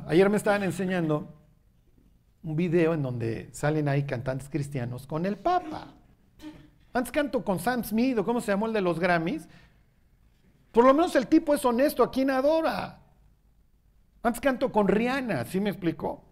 [0.07, 1.35] Ayer me estaban enseñando
[2.43, 5.95] un video en donde salen ahí cantantes cristianos con el Papa.
[6.93, 9.49] Antes canto con Sam Smith o cómo se llamó el de los Grammys.
[10.73, 13.01] Por lo menos el tipo es honesto, ¿a quién adora?
[14.23, 16.25] Antes canto con Rihanna, ¿sí me explicó?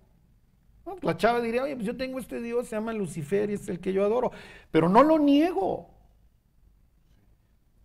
[1.03, 3.81] la chava diría, oye, pues yo tengo este Dios, se llama Lucifer y es el
[3.81, 4.33] que yo adoro.
[4.71, 5.89] Pero no lo niego.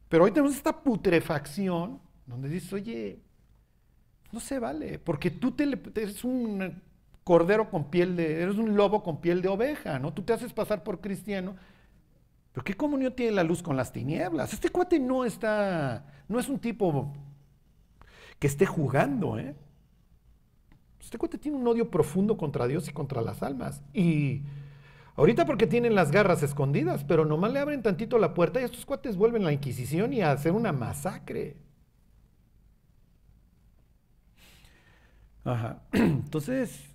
[0.10, 3.20] Pero hoy tenemos esta putrefacción donde dices, oye,
[4.32, 5.64] no se vale, porque tú te,
[5.96, 6.82] eres un
[7.26, 10.14] cordero con piel de, eres un lobo con piel de oveja, ¿no?
[10.14, 11.56] Tú te haces pasar por cristiano.
[12.54, 14.54] Pero ¿qué comunión tiene la luz con las tinieblas?
[14.54, 17.12] Este cuate no está, no es un tipo
[18.40, 19.56] que esté jugando, ¿eh?
[21.00, 23.82] Este cuate tiene un odio profundo contra Dios y contra las almas.
[23.92, 24.44] Y
[25.16, 28.86] ahorita porque tienen las garras escondidas, pero nomás le abren tantito la puerta y estos
[28.86, 31.58] cuates vuelven a la Inquisición y a hacer una masacre.
[35.44, 35.82] Ajá.
[35.92, 36.95] Entonces,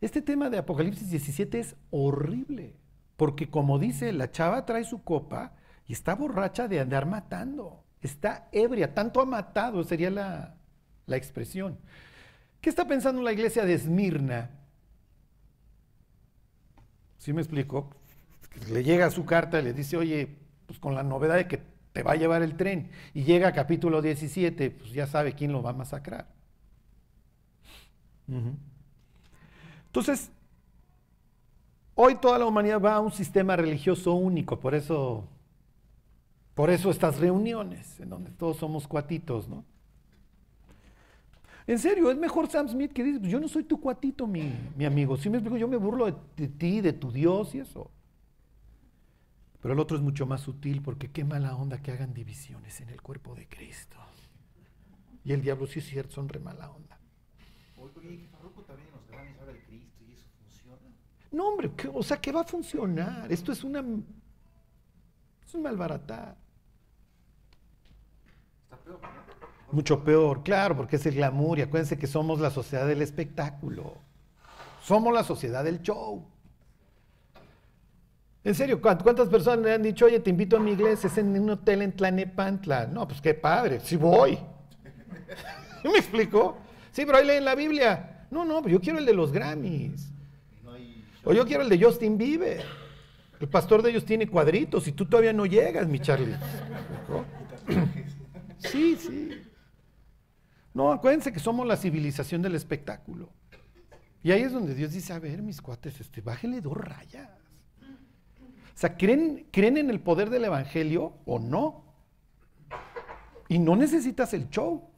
[0.00, 2.76] este tema de Apocalipsis 17 es horrible,
[3.16, 5.54] porque como dice, la chava trae su copa
[5.86, 10.56] y está borracha de andar matando, está ebria, tanto ha matado, sería la,
[11.06, 11.78] la expresión.
[12.60, 14.50] ¿Qué está pensando la iglesia de Esmirna?
[17.18, 17.90] ¿Sí me explico?
[18.70, 21.62] Le llega su carta y le dice, oye, pues con la novedad de que
[21.92, 25.52] te va a llevar el tren, y llega a capítulo 17, pues ya sabe quién
[25.52, 26.26] lo va a masacrar.
[29.92, 30.30] Entonces,
[31.94, 35.28] hoy toda la humanidad va a un sistema religioso único, por eso,
[36.54, 39.66] por eso estas reuniones, en donde todos somos cuatitos, ¿no?
[41.66, 44.50] En serio, es mejor Sam Smith que dice, pues yo no soy tu cuatito, mi,
[44.82, 45.18] amigo.
[45.18, 47.90] Si me explico, yo me burlo de, ti, de tu Dios y eso.
[49.60, 52.88] Pero el otro es mucho más sutil porque qué mala onda que hagan divisiones en
[52.88, 53.98] el cuerpo de Cristo.
[55.22, 56.92] Y el diablo sí es cierto, son re mala onda
[58.02, 60.90] que Farruko también en los Grammys habla de Cristo y eso funciona.
[61.32, 63.30] No, hombre, ¿qué- o sea, ¿qué va a funcionar?
[63.32, 63.80] Esto es una...
[65.46, 66.36] Es un malbaratar.
[68.64, 69.72] Está peor, ¿no?
[69.72, 73.94] Mucho peor, claro, porque es el glamour y acuérdense que somos la sociedad del espectáculo.
[74.84, 76.26] Somos la sociedad del show.
[78.44, 81.16] En serio, ¿cuánt- ¿cuántas personas me han dicho, oye, te invito a mi iglesia, es
[81.16, 82.86] en un hotel en Tlanepantla?
[82.88, 84.38] No, pues qué padre, sí voy.
[85.84, 86.58] ¿Me explico?
[86.90, 88.26] Sí, pero ahí leen la Biblia.
[88.30, 90.12] No, no, pero yo quiero el de los Grammys.
[91.24, 92.64] O yo quiero el de Justin Bieber.
[93.40, 96.36] El pastor de ellos tiene cuadritos y tú todavía no llegas, mi Charlie.
[98.58, 99.42] Sí, sí.
[100.72, 103.28] No, acuérdense que somos la civilización del espectáculo.
[104.22, 107.28] Y ahí es donde Dios dice, a ver, mis cuates, este, bájenle dos rayas.
[107.80, 111.84] O sea, ¿creen, ¿creen en el poder del Evangelio o no?
[113.48, 114.88] Y no necesitas el show.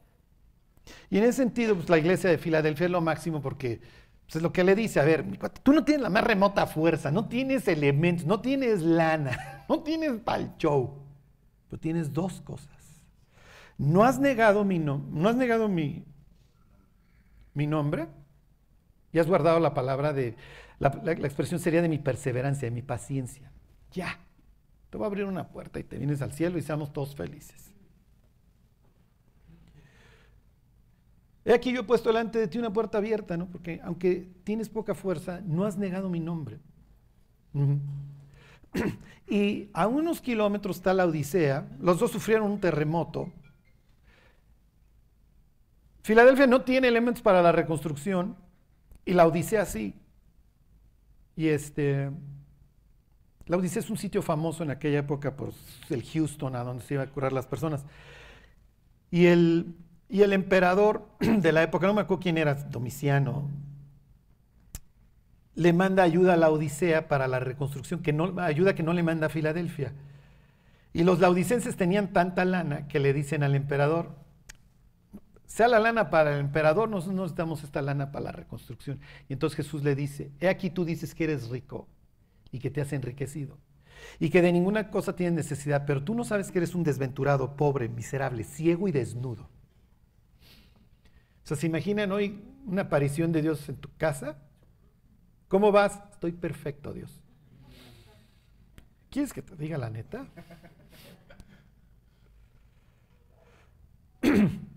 [1.09, 3.81] Y en ese sentido, pues la iglesia de Filadelfia es lo máximo porque
[4.25, 5.25] pues, es lo que le dice, a ver,
[5.63, 10.19] tú no tienes la más remota fuerza, no tienes elementos, no tienes lana, no tienes
[10.21, 10.99] para el show,
[11.69, 12.69] pero tienes dos cosas.
[13.77, 16.05] No has negado mi, no, no has negado mi,
[17.53, 18.07] mi nombre
[19.11, 20.35] y has guardado la palabra de,
[20.79, 23.51] la- la expresión sería de mi perseverancia, de mi paciencia.
[23.91, 24.19] Ya,
[24.89, 27.74] te voy a abrir una puerta y te vienes al cielo y seamos todos felices.
[31.45, 33.45] He aquí yo he puesto delante de ti una puerta abierta, ¿no?
[33.45, 36.59] Porque aunque tienes poca fuerza, no has negado mi nombre.
[39.27, 43.31] Y a unos kilómetros está la Odisea, los dos sufrieron un terremoto.
[46.03, 48.35] Filadelfia no tiene elementos para la reconstrucción
[49.03, 49.95] y la Odisea sí.
[51.35, 52.11] Y este,
[53.47, 55.53] la Odisea es un sitio famoso en aquella época por
[55.89, 57.83] el Houston, a donde se iba a curar las personas.
[59.09, 59.75] Y el,
[60.09, 63.49] y el emperador de la época, no me acuerdo quién era, Domiciano,
[65.55, 69.03] le manda ayuda a la Odisea para la reconstrucción, que no, ayuda que no le
[69.03, 69.93] manda a Filadelfia.
[70.93, 74.15] Y los laudicenses tenían tanta lana que le dicen al emperador,
[75.45, 78.99] sea la lana para el emperador, nosotros no necesitamos esta lana para la reconstrucción.
[79.29, 81.87] Y entonces Jesús le dice, he aquí tú dices que eres rico
[82.51, 83.57] y que te has enriquecido
[84.19, 87.55] y que de ninguna cosa tienes necesidad, pero tú no sabes que eres un desventurado,
[87.55, 89.49] pobre, miserable, ciego y desnudo.
[91.45, 94.37] O sea, ¿se imaginan hoy una aparición de Dios en tu casa?
[95.47, 95.99] ¿Cómo vas?
[96.11, 97.21] Estoy perfecto, Dios.
[99.09, 100.27] ¿Quieres que te diga la neta?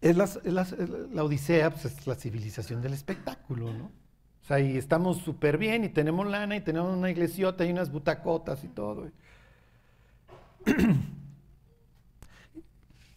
[0.00, 3.84] Es la, es la- es la Odisea, pues es la civilización del espectáculo, ¿no?
[4.42, 7.90] O sea, y estamos súper bien y tenemos lana y tenemos una iglesiota y unas
[7.90, 9.10] butacotas y todo.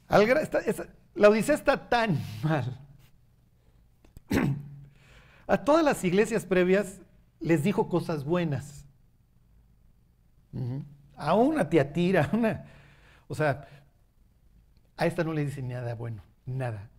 [0.09, 2.79] Está- la Odisea está tan mal.
[5.47, 6.99] A todas las iglesias previas
[7.39, 8.85] les dijo cosas buenas.
[11.15, 12.65] A una Tiatira, a una.
[13.27, 13.67] O sea,
[14.95, 16.89] a esta no le dice nada bueno, nada.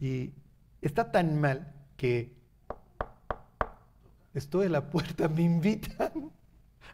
[0.00, 0.32] Y
[0.80, 2.34] está tan mal que
[4.34, 6.30] estoy en la puerta, me invitan.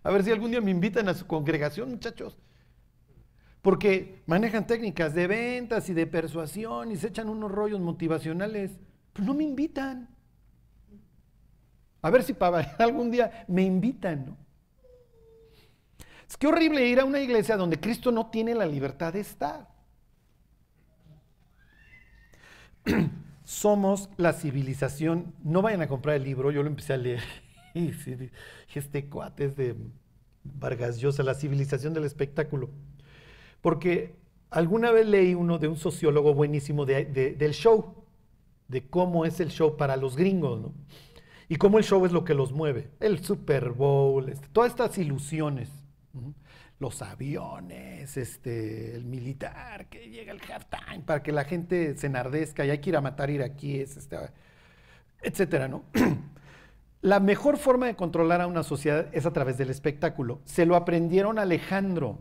[0.03, 2.39] A ver si algún día me invitan a su congregación, muchachos.
[3.63, 8.73] Porque manejan técnicas de ventas y de persuasión y se echan unos rollos motivacionales.
[9.13, 10.09] Pues no me invitan.
[12.03, 14.37] A ver si para algún día me invitan, ¿no?
[16.29, 19.67] Es que horrible ir a una iglesia donde Cristo no tiene la libertad de estar.
[23.45, 25.35] Somos la civilización.
[25.43, 27.23] No vayan a comprar el libro, yo lo empecé a leer.
[28.75, 29.77] Este cuate es de
[30.43, 32.71] Vargas Llosa, la civilización del espectáculo.
[33.61, 34.15] Porque
[34.51, 38.05] alguna vez leí uno de un sociólogo buenísimo de- de- del show,
[38.69, 40.75] de cómo es el show para los gringos, ¿no?
[41.49, 42.91] Y cómo el show es lo que los mueve.
[43.01, 45.71] El Super Bowl, este, todas estas ilusiones.
[46.81, 52.65] Los aviones, este, el militar que llega al halftime para que la gente se enardezca
[52.65, 54.17] y hay que ir a matar iraquíes, este,
[55.23, 55.83] etcétera, ¿no?
[57.01, 60.41] La mejor forma de controlar a una sociedad es a través del espectáculo.
[60.45, 62.19] Se lo aprendieron Alejandro,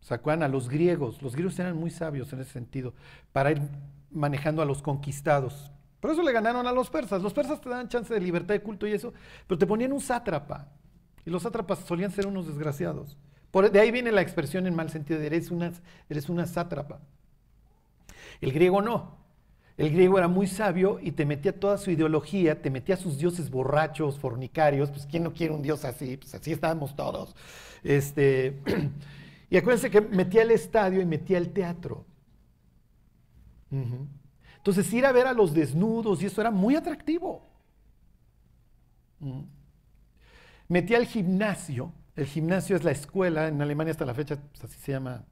[0.00, 0.42] ¿se acuerdan?
[0.44, 1.22] A los griegos.
[1.22, 2.94] Los griegos eran muy sabios en ese sentido,
[3.32, 3.60] para ir
[4.10, 5.70] manejando a los conquistados.
[6.00, 7.22] Por eso le ganaron a los persas.
[7.22, 9.12] Los persas te daban chance de libertad de culto y eso,
[9.46, 10.68] pero te ponían un sátrapa.
[11.24, 13.18] Y los sátrapas solían ser unos desgraciados.
[13.50, 15.72] Por, de ahí viene la expresión en mal sentido de eres una,
[16.08, 17.00] eres una sátrapa.
[18.40, 19.18] El griego no.
[19.76, 23.50] El griego era muy sabio y te metía toda su ideología, te metía sus dioses
[23.50, 26.18] borrachos, fornicarios, pues ¿quién no quiere un dios así?
[26.18, 27.34] Pues así estábamos todos.
[27.82, 28.60] Este,
[29.50, 32.06] y acuérdense que metía el estadio y metía el teatro.
[34.56, 37.50] Entonces ir a ver a los desnudos y eso era muy atractivo.
[39.20, 39.46] Ujú.
[40.68, 41.92] Metí al gimnasio.
[42.14, 45.24] El gimnasio es la escuela, en Alemania hasta la fecha pues, así se llama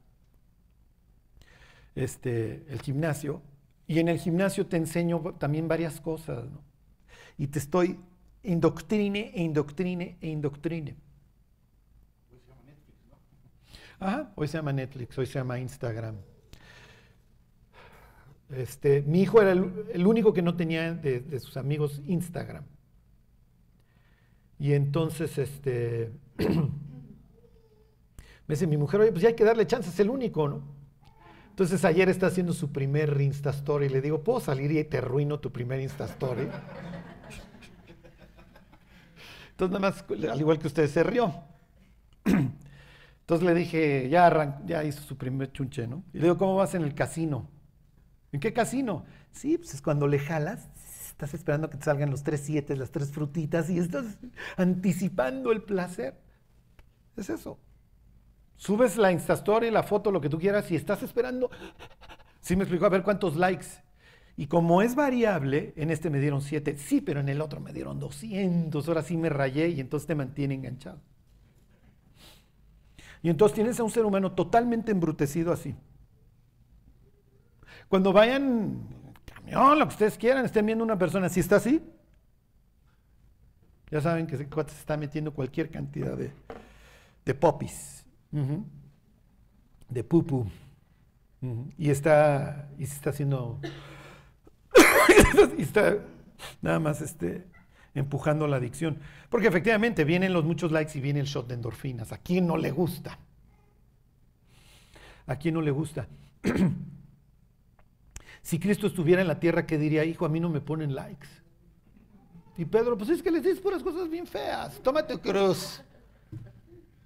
[1.95, 3.41] este, el gimnasio.
[3.87, 6.45] Y en el gimnasio te enseño también varias cosas.
[6.49, 6.61] ¿no?
[7.37, 7.99] Y te estoy
[8.43, 10.95] indoctrine e indoctrine e indoctrine.
[13.99, 16.15] Ajá, hoy se llama Netflix, hoy se llama Instagram.
[18.49, 22.63] Este, mi hijo era el, único que no tenía de, sus amigos Instagram.
[24.57, 26.47] Y entonces, este, me
[28.47, 30.63] dice mi mujer, oye, pues ya hay que darle chance, es el único, ¿no?
[31.49, 34.99] Entonces ayer está haciendo su primer Insta Story y le digo, ¿puedo salir y te
[34.99, 36.43] arruino tu primer Insta Story?
[39.51, 41.33] Entonces nada más, al igual que usted, se rió.
[43.29, 46.03] Entonces le dije, ya, arran- ya hizo su primer chunche, ¿no?
[46.13, 47.49] Y le digo, ¿cómo vas en el casino?
[48.31, 49.05] ¿En qué casino?
[49.31, 50.69] Sí, pues es cuando le jalas,
[51.07, 54.19] estás esperando que te salgan los tres siete, las tres frutitas y estás
[54.57, 56.15] anticipando el placer.
[57.17, 57.59] Es eso.
[58.57, 61.49] Subes la Instastory, la foto, lo que tú quieras y estás esperando.
[62.41, 63.67] Sí me explicó, a ver cuántos likes.
[64.37, 67.73] Y como es variable, en este me dieron 7, sí, pero en el otro me
[67.73, 71.01] dieron 200, ahora sí me rayé y entonces te mantiene enganchado.
[73.21, 75.75] Y entonces tienes a un ser humano totalmente embrutecido así.
[77.87, 78.87] Cuando vayan
[79.25, 81.81] camión, lo que ustedes quieran, estén viendo una persona así, está así.
[83.91, 86.31] Ya saben que se está metiendo cualquier cantidad de,
[87.25, 88.05] de popis,
[89.89, 90.45] de pupu.
[91.77, 93.59] Y está, y se está haciendo,
[95.57, 95.97] y está
[96.61, 97.47] nada más este,
[97.99, 98.97] empujando la adicción.
[99.29, 102.11] Porque efectivamente vienen los muchos likes y viene el shot de endorfinas.
[102.11, 103.19] ¿A quién no le gusta?
[105.27, 106.07] ¿A quién no le gusta?
[108.41, 110.05] Si Cristo estuviera en la tierra, ¿qué diría?
[110.05, 111.27] Hijo, a mí no me ponen likes.
[112.57, 114.81] Y Pedro, pues es que les dices puras cosas bien feas.
[114.81, 115.83] Tómate cruz.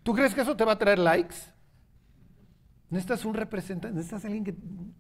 [0.04, 1.36] ¿Tú crees que eso te va a traer likes?
[2.90, 4.56] Necesitas un representante, necesitas alguien que,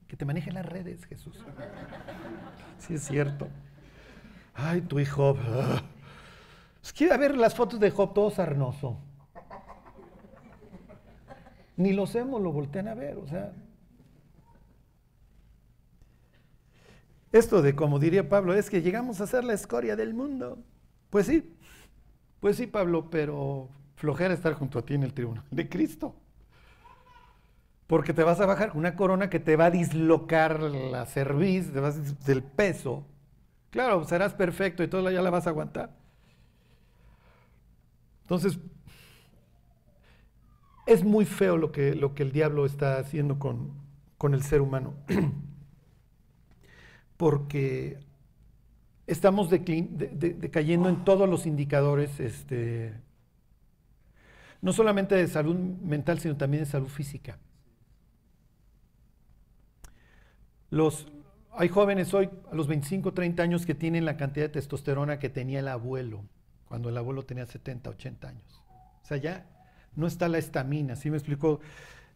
[0.08, 1.39] que te maneje las redes, Jesús.
[2.80, 3.48] Sí, es cierto.
[4.54, 5.38] Ay, tu hijo.
[5.39, 5.82] ah.
[6.84, 8.97] Es que a ver las fotos de Job, todo sarnoso.
[11.78, 13.54] Ni los hemos, lo voltean a ver, o sea.
[17.32, 20.60] Esto de, como diría Pablo, es que llegamos a ser la escoria del mundo.
[21.10, 21.56] Pues sí,
[22.39, 26.16] pues sí, Pablo, pero flojera estar junto a ti en el tribunal de Cristo.
[27.88, 31.72] Porque te vas a bajar con una corona que te va a dislocar la cerviz,
[31.72, 33.06] te vas del peso.
[33.74, 35.89] Claro, serás perfecto y todo ya la vas a aguantar.
[38.24, 38.57] Entonces,
[40.86, 43.71] es muy feo lo que, lo que el diablo está haciendo con,
[44.17, 44.93] con el ser humano.
[47.17, 47.99] Porque
[49.07, 52.93] estamos decayendo en todos los indicadores, este,
[54.61, 57.38] no solamente de salud mental, sino también de salud física.
[60.69, 61.07] Los,
[61.56, 65.30] hay jóvenes hoy, a los 25, 30 años, que tienen la cantidad de testosterona que
[65.30, 66.24] tenía el abuelo,
[66.68, 68.62] cuando el abuelo tenía 70, 80 años.
[69.04, 69.45] O sea, ya
[69.95, 71.60] no está la estamina, ¿sí me explico?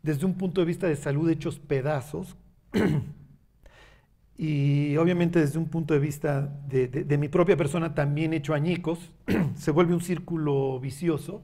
[0.01, 2.35] Desde un punto de vista de salud hechos pedazos,
[4.38, 9.11] y obviamente desde un punto de vista de, mi propia persona también hecho añicos,
[9.55, 11.43] se vuelve un círculo vicioso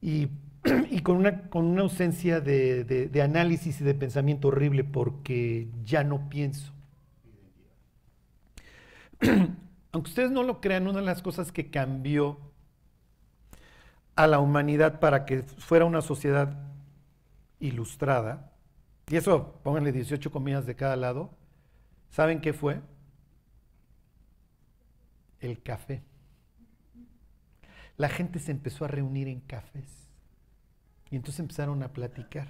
[0.00, 0.28] y,
[1.02, 6.75] con, una, con una ausencia de análisis y de pensamiento horrible porque ya no pienso.
[9.92, 12.38] Aunque ustedes no lo crean, una de las cosas que cambió
[14.14, 16.56] a la humanidad para que fuera una sociedad
[17.60, 18.52] ilustrada,
[19.08, 21.30] y eso pónganle 18 comidas de cada lado,
[22.10, 22.80] ¿saben qué fue?
[25.40, 26.02] El café.
[27.96, 30.08] La gente se empezó a reunir en cafés.
[31.10, 32.48] Y entonces empezaron a platicar.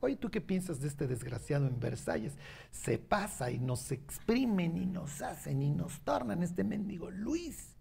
[0.00, 2.36] Oye, ¿tú qué piensas de este desgraciado en Versalles?
[2.70, 7.74] Se pasa y nos exprimen y nos hacen y nos tornan este mendigo Luis.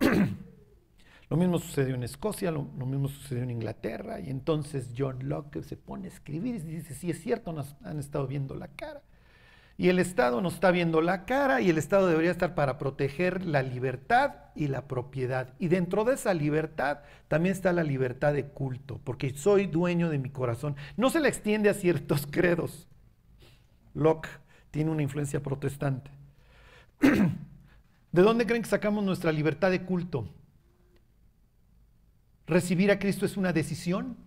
[1.30, 5.76] Lo mismo sucedió en Escocia, lo, mismo sucedió en Inglaterra, y entonces John Locke se
[5.76, 9.00] pone a escribir y dice, sí es cierto, nos han estado viendo la cara.
[9.80, 13.46] Y el Estado nos está viendo la cara y el Estado debería estar para proteger
[13.46, 15.54] la libertad y la propiedad.
[15.58, 20.18] Y dentro de esa libertad también está la libertad de culto, porque soy dueño de
[20.18, 20.76] mi corazón.
[20.98, 22.88] No se le extiende a ciertos credos.
[23.94, 24.28] Locke
[24.70, 26.10] tiene una influencia protestante.
[27.00, 30.28] ¿De dónde creen que sacamos nuestra libertad de culto?
[32.46, 34.18] Recibir a Cristo es una decisión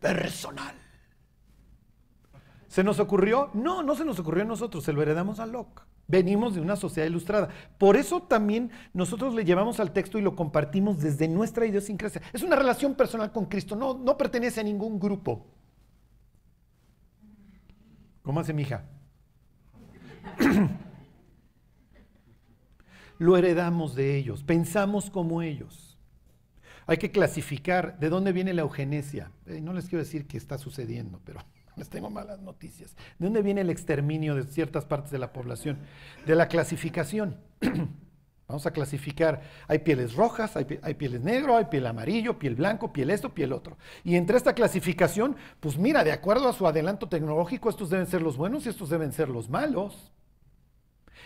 [0.00, 0.85] personal.
[2.68, 3.50] ¿Se nos ocurrió?
[3.54, 5.82] No, no se nos ocurrió a nosotros, se lo heredamos a Locke.
[6.08, 7.48] Venimos de una sociedad ilustrada.
[7.78, 12.22] Por eso también nosotros le llevamos al texto y lo compartimos desde nuestra idiosincrasia.
[12.32, 15.46] Es una relación personal con Cristo, no, no pertenece a ningún grupo.
[18.22, 18.84] ¿Cómo hace mi hija?
[23.18, 25.98] lo heredamos de ellos, pensamos como ellos.
[26.88, 29.32] Hay que clasificar de dónde viene la eugenesia.
[29.46, 31.40] Eh, no les quiero decir que está sucediendo, pero
[31.76, 32.96] les tengo malas noticias.
[33.18, 35.78] ¿De dónde viene el exterminio de ciertas partes de la población?
[36.26, 37.36] De la clasificación.
[38.48, 43.10] Vamos a clasificar, hay pieles rojas, hay, pieles negro, hay piel amarillo, piel blanco, piel
[43.10, 43.76] esto, piel otro.
[44.04, 48.22] Y entre esta clasificación, pues mira, de acuerdo a su adelanto tecnológico, estos deben ser
[48.22, 50.12] los buenos y estos deben ser los malos.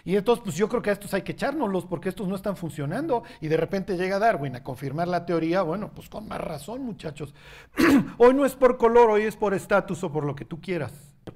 [0.05, 2.57] Y entonces, pues yo creo que a estos hay que echárnoslos porque estos no están
[2.57, 3.22] funcionando.
[3.40, 5.62] Y de repente llega Darwin a confirmar la teoría.
[5.62, 7.34] Bueno, pues con más razón, muchachos.
[8.18, 10.92] hoy no es por color, hoy es por estatus o por lo que tú quieras.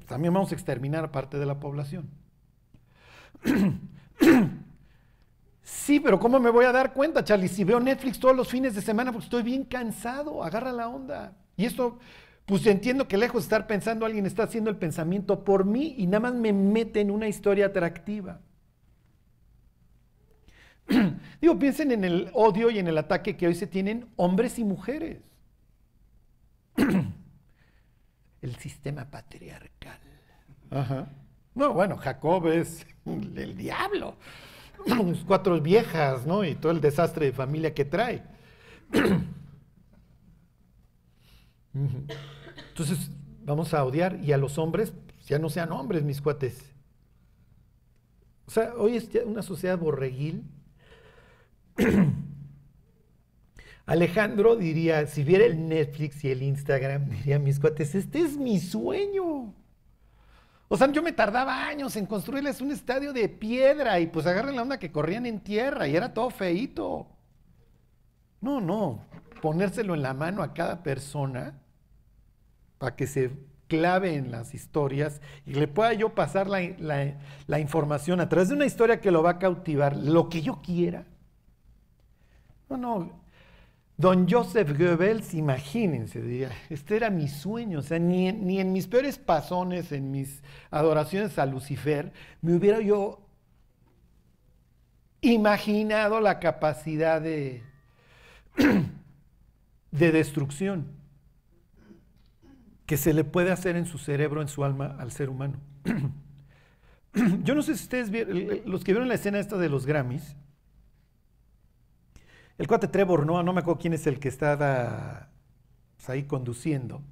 [0.06, 2.08] También vamos a exterminar parte de la población.
[5.62, 7.48] sí, pero ¿cómo me voy a dar cuenta, Charlie?
[7.48, 10.42] Si veo Netflix todos los fines de semana, porque estoy bien cansado.
[10.42, 11.36] Agarra la onda.
[11.56, 11.98] Y esto
[12.46, 16.06] pues entiendo que lejos de estar pensando, alguien está haciendo el pensamiento por mí y
[16.06, 18.40] nada más me mete en una historia atractiva.
[21.40, 24.64] Digo, piensen en el odio y en el ataque que hoy se tienen hombres y
[24.64, 25.18] mujeres.
[28.42, 29.98] el sistema patriarcal.
[31.54, 34.16] No, bueno, Jacob es el diablo.
[35.26, 36.44] cuatro viejas, ¿no?
[36.44, 38.22] Y todo el desastre de familia que trae.
[42.68, 43.10] Entonces,
[43.44, 46.72] vamos a odiar y a los hombres, pues, ya no sean hombres, mis cuates.
[48.46, 50.44] O sea, hoy es una sociedad borreguil
[53.86, 58.58] Alejandro diría, si viera el Netflix y el Instagram, diría mis cuates, este es mi
[58.58, 59.54] sueño.
[60.68, 64.56] O sea, yo me tardaba años en construirles un estadio de piedra y pues agarren
[64.56, 67.06] la onda que corrían en tierra y era todo feito.
[68.40, 69.04] No, no,
[69.42, 71.60] ponérselo en la mano a cada persona
[72.78, 73.30] para que se
[73.68, 76.60] clave en las historias y le pueda yo pasar la,
[77.46, 80.60] la información a través de una historia que lo va a cautivar, lo que yo
[80.62, 81.06] quiera
[82.68, 83.24] no, no.
[83.96, 88.88] Don Joseph Goebbels, imagínense, diría, este era mi sueño, o sea, ni ni en mis
[88.88, 92.12] peores pasones, en mis adoraciones a Lucifer,
[92.42, 93.24] me hubiera yo
[95.20, 97.62] imaginado la capacidad de,
[99.90, 100.88] de destrucción
[102.86, 105.58] que se le puede hacer en su cerebro, en su alma al ser humano.
[107.44, 110.36] Yo no sé si ustedes vieron, los que vieron la escena esta de los Grammys,
[112.58, 115.28] el cuate Trevor no me acuerdo quién es el que está
[115.96, 117.02] pues, ahí conduciendo.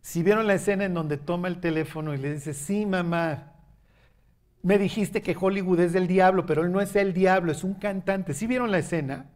[0.00, 3.52] Si vieron la escena en donde toma el teléfono y le dice, sí, mamá,
[4.62, 7.74] me dijiste que Hollywood es del diablo, pero él no es el diablo, es un
[7.74, 8.34] cantante.
[8.34, 9.30] ¿Sí vieron la escena?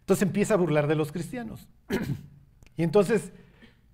[0.00, 1.68] Entonces empieza a burlar de los cristianos.
[2.76, 3.30] y entonces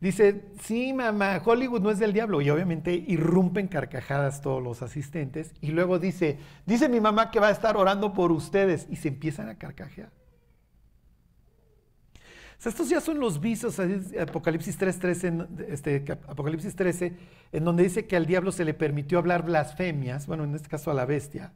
[0.05, 2.43] Dice, sí, mamá, Hollywood no es del diablo.
[2.43, 5.55] Y obviamente irrumpen carcajadas todos los asistentes.
[5.63, 6.37] Y luego dice,
[6.67, 8.87] dice mi mamá que va a estar orando por ustedes.
[8.91, 10.11] Y se empiezan a carcajear.
[12.63, 13.81] Estos ya son los visos,
[14.21, 17.17] Apocalipsis 3.13, este, Apocalipsis 13,
[17.53, 20.91] en donde dice que al diablo se le permitió hablar blasfemias, bueno, en este caso
[20.91, 21.53] a la bestia,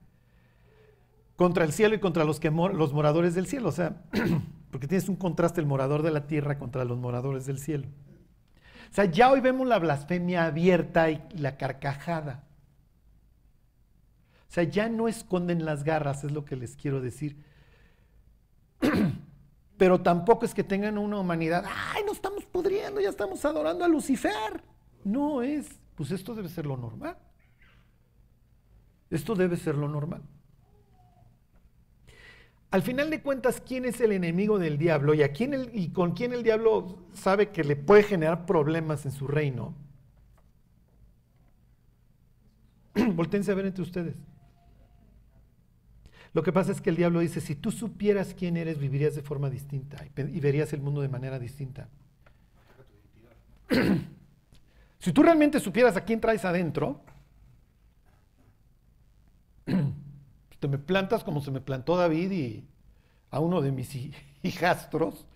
[1.36, 3.68] contra el cielo y contra los, que los moradores del cielo.
[3.68, 4.04] O sea,
[4.70, 7.88] porque tienes un contraste el morador de la tierra contra los moradores del cielo.
[8.90, 12.44] O sea, ya hoy vemos la blasfemia abierta y la carcajada.
[14.48, 17.36] O sea, ya no esconden las garras, es lo que les quiero decir.
[19.76, 21.64] Pero tampoco es que tengan una humanidad,
[21.94, 24.62] ay, nos estamos pudriendo, ya estamos adorando a Lucifer.
[25.04, 27.16] No es, pues esto debe ser lo normal.
[29.10, 30.22] Esto debe ser lo normal.
[32.70, 36.12] Al final de cuentas, ¿quién es el enemigo del diablo y, a quién y con
[36.12, 39.74] quién el diablo sabe que le puede generar problemas en su reino?
[43.14, 44.16] Voltense a ver entre ustedes.
[46.34, 49.22] Lo que pasa es que el diablo dice, si tú supieras quién eres, vivirías de
[49.22, 51.88] forma distinta y verías el mundo de manera distinta.
[54.98, 57.00] si tú realmente supieras a quién traes adentro,
[60.60, 62.64] te me plantas como se me plantó David y
[63.30, 63.94] a uno de mis
[64.42, 65.26] hijastros.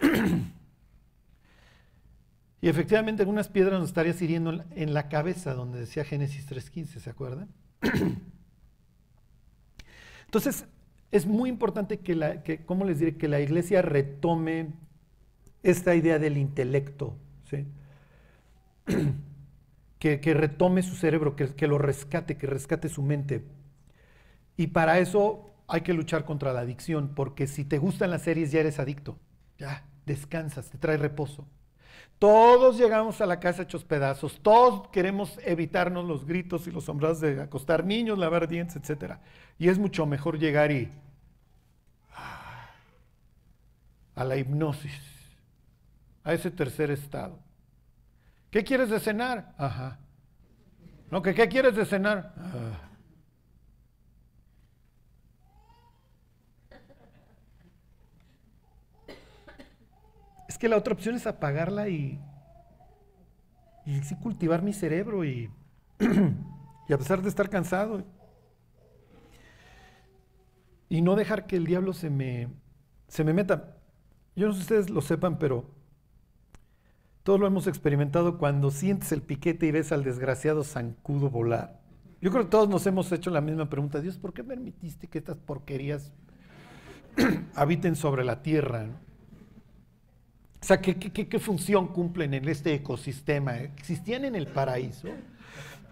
[2.60, 7.10] y efectivamente algunas piedras nos estarías hiriendo en la cabeza, donde decía Génesis 3.15, ¿se
[7.10, 7.48] acuerdan?
[10.26, 10.66] Entonces,
[11.10, 13.16] es muy importante que, la, que, ¿cómo les diré?
[13.16, 14.74] Que la iglesia retome
[15.62, 17.16] esta idea del intelecto,
[17.48, 17.66] ¿sí?
[19.98, 23.42] que, que retome su cerebro, que, que lo rescate, que rescate su mente.
[24.58, 28.50] Y para eso hay que luchar contra la adicción, porque si te gustan las series
[28.50, 29.16] ya eres adicto.
[29.56, 31.46] Ya, descansas, te trae reposo.
[32.18, 37.20] Todos llegamos a la casa hechos pedazos, todos queremos evitarnos los gritos y los sombrados
[37.20, 39.14] de acostar niños, lavar dientes, etc.
[39.60, 40.90] Y es mucho mejor llegar y
[44.16, 45.00] a la hipnosis,
[46.24, 47.38] a ese tercer estado.
[48.50, 49.54] ¿Qué quieres de cenar?
[49.56, 50.00] Ajá.
[51.12, 52.34] No, que ¿qué quieres de cenar?
[52.36, 52.87] Ah.
[60.58, 62.20] Que la otra opción es apagarla y,
[63.86, 65.50] y sí cultivar mi cerebro y,
[66.88, 68.04] y a pesar de estar cansado
[70.88, 72.48] y no dejar que el diablo se me,
[73.08, 73.76] se me meta.
[74.34, 75.64] Yo no sé si ustedes lo sepan, pero
[77.22, 81.80] todos lo hemos experimentado cuando sientes el piquete y ves al desgraciado zancudo volar.
[82.20, 84.00] Yo creo que todos nos hemos hecho la misma pregunta.
[84.00, 86.12] Dios, ¿por qué permitiste que estas porquerías
[87.54, 88.86] habiten sobre la tierra?
[90.60, 93.58] O sea, ¿qué, función cumplen en este ecosistema?
[93.58, 95.08] ¿Existían en el paraíso?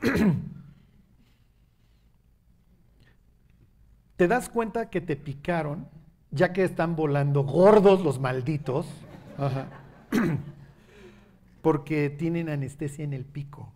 [4.16, 5.88] ¿Te das cuenta que te picaron,
[6.30, 8.86] ya que están volando gordos los malditos?
[11.62, 13.72] porque tienen anestesia en el pico.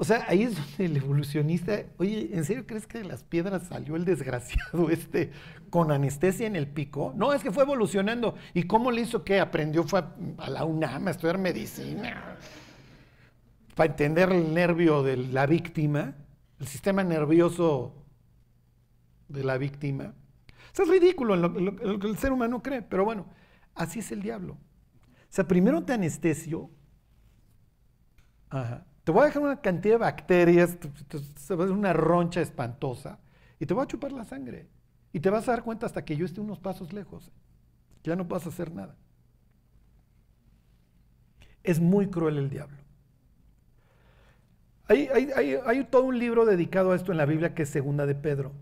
[0.00, 3.64] O sea, ahí es donde el evolucionista, oye, ¿en serio crees que de las piedras
[3.66, 5.30] salió el desgraciado este
[5.68, 7.12] con anestesia en el pico?
[7.14, 8.34] No, es que fue evolucionando.
[8.54, 9.84] ¿Y cómo le hizo que aprendió?
[9.84, 10.02] Fue
[10.38, 12.38] a, la UNAM a estudiar medicina
[13.74, 16.14] para entender el nervio de la víctima,
[16.58, 17.92] el sistema nervioso
[19.28, 20.14] de la víctima.
[20.72, 23.26] Eso es ridículo en lo que el ser humano cree, pero bueno,
[23.74, 24.54] así es el diablo.
[24.54, 26.70] O sea, primero te anestesio.
[29.10, 30.78] Te voy a dejar una cantidad de bacterias,
[31.34, 33.18] se va a una roncha espantosa,
[33.58, 34.68] y te voy a chupar la sangre.
[35.12, 37.32] Y te vas a dar cuenta hasta que yo esté unos pasos lejos.
[38.04, 38.94] Ya no vas a hacer nada.
[41.64, 42.76] Es muy cruel el diablo.
[44.86, 48.52] Hay, todo un libro dedicado a esto en la Biblia que es Segunda de Pedro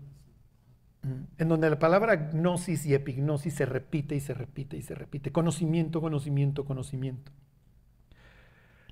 [1.37, 5.31] en donde la palabra gnosis y epignosis se repite y se repite y se repite.
[5.31, 7.31] Conocimiento, conocimiento, conocimiento.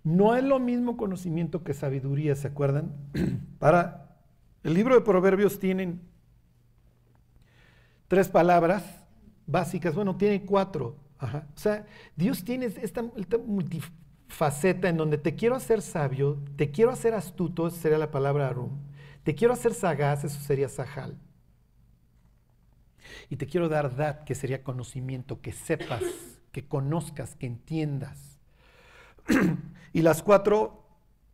[0.04, 2.93] No es lo mismo conocimiento que sabiduría, ¿se acuerdan?
[3.60, 4.18] Para
[4.64, 6.02] el libro de Proverbios tienen
[8.08, 8.84] tres palabras
[9.45, 10.98] básicas, bueno, tiene cuatro.
[11.20, 11.86] O sea,
[12.16, 17.68] Dios tiene esta, esta, multifaceta en donde te quiero hacer sabio, te quiero hacer astuto,
[17.68, 18.78] esa sería la palabra arum,
[19.24, 21.18] te quiero hacer sagaz, eso sería sahal
[23.30, 26.04] y te quiero dar dad, que sería conocimiento, que sepas,
[26.52, 28.37] que conozcas, que entiendas.
[29.94, 30.84] y las cuatro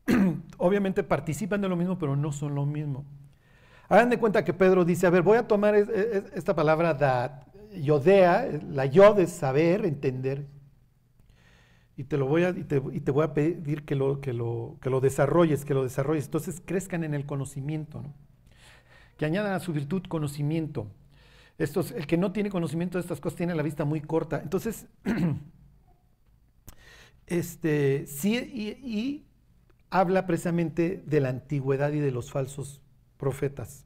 [0.58, 3.06] obviamente participan de lo mismo, pero no son lo mismo.
[3.90, 7.44] Hagan de cuenta que Pedro dice, a ver, voy a tomar esta palabra dad,
[7.76, 10.48] yodea, la yod es saber, entender,
[11.96, 14.90] y te lo voy a, y te, voy a pedir que lo, que, lo, que
[14.90, 16.26] lo desarrolles, que lo desarrolles.
[16.26, 18.14] Entonces crezcan en el conocimiento, ¿no?
[19.18, 20.88] que añadan a su virtud conocimiento
[21.58, 24.40] el que no tiene conocimiento de estas cosas tiene la vista muy corta.
[24.42, 24.88] Entonces,
[27.28, 29.26] este, sí, y,
[29.90, 32.82] habla precisamente de la antigüedad y de los falsos
[33.18, 33.86] profetas.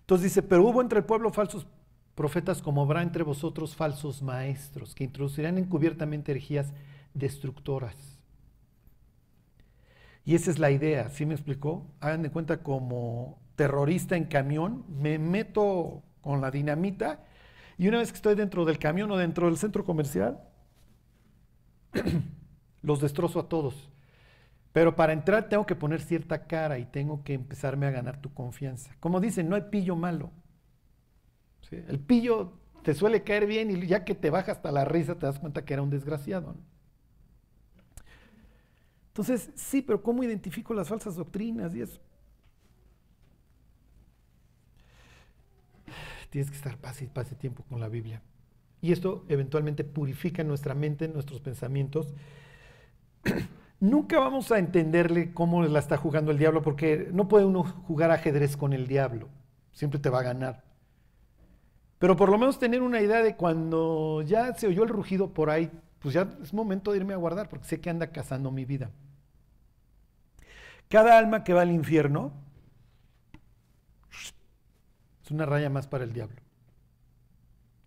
[0.00, 1.66] Entonces dice, pero hubo entre el pueblo falsos
[2.14, 6.72] profetas como habrá entre vosotros falsos maestros que introducirán encubiertamente herejías
[7.12, 7.94] destructoras.
[10.24, 11.86] Y esa es la idea, ¿sí me explicó?
[12.00, 17.22] Hagan de cuenta como terrorista en camión, me meto con la dinamita
[17.76, 20.40] y una vez que estoy dentro del camión o dentro del centro comercial,
[22.84, 23.90] los destrozo a todos.
[24.72, 28.32] Pero para entrar tengo que poner cierta cara y tengo que empezarme a ganar tu
[28.32, 28.94] confianza.
[29.00, 30.30] Como dicen, no hay pillo malo.
[31.70, 35.26] El pillo te suele caer bien y ya que te baja hasta la risa te
[35.26, 36.54] das cuenta que era un desgraciado.
[39.08, 42.00] Entonces, sí, pero ¿cómo identifico las falsas doctrinas y eso?
[46.34, 48.20] tienes que estar pase, pase tiempo con la Biblia.
[48.80, 52.12] Y esto eventualmente purifica nuestra mente, nuestros pensamientos.
[53.80, 58.10] Nunca vamos a entenderle cómo la está jugando el diablo, porque no puede uno jugar
[58.10, 59.28] ajedrez con el diablo.
[59.72, 60.64] Siempre te va a ganar.
[61.98, 65.50] Pero por lo menos tener una idea de cuando ya se oyó el rugido por
[65.50, 65.70] ahí,
[66.00, 68.90] pues ya es momento de irme a guardar, porque sé que anda cazando mi vida.
[70.88, 72.32] Cada alma que va al infierno
[75.24, 76.36] es una raya más para el diablo.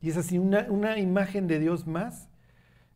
[0.02, 2.28] Y es así, una, imagen de Dios más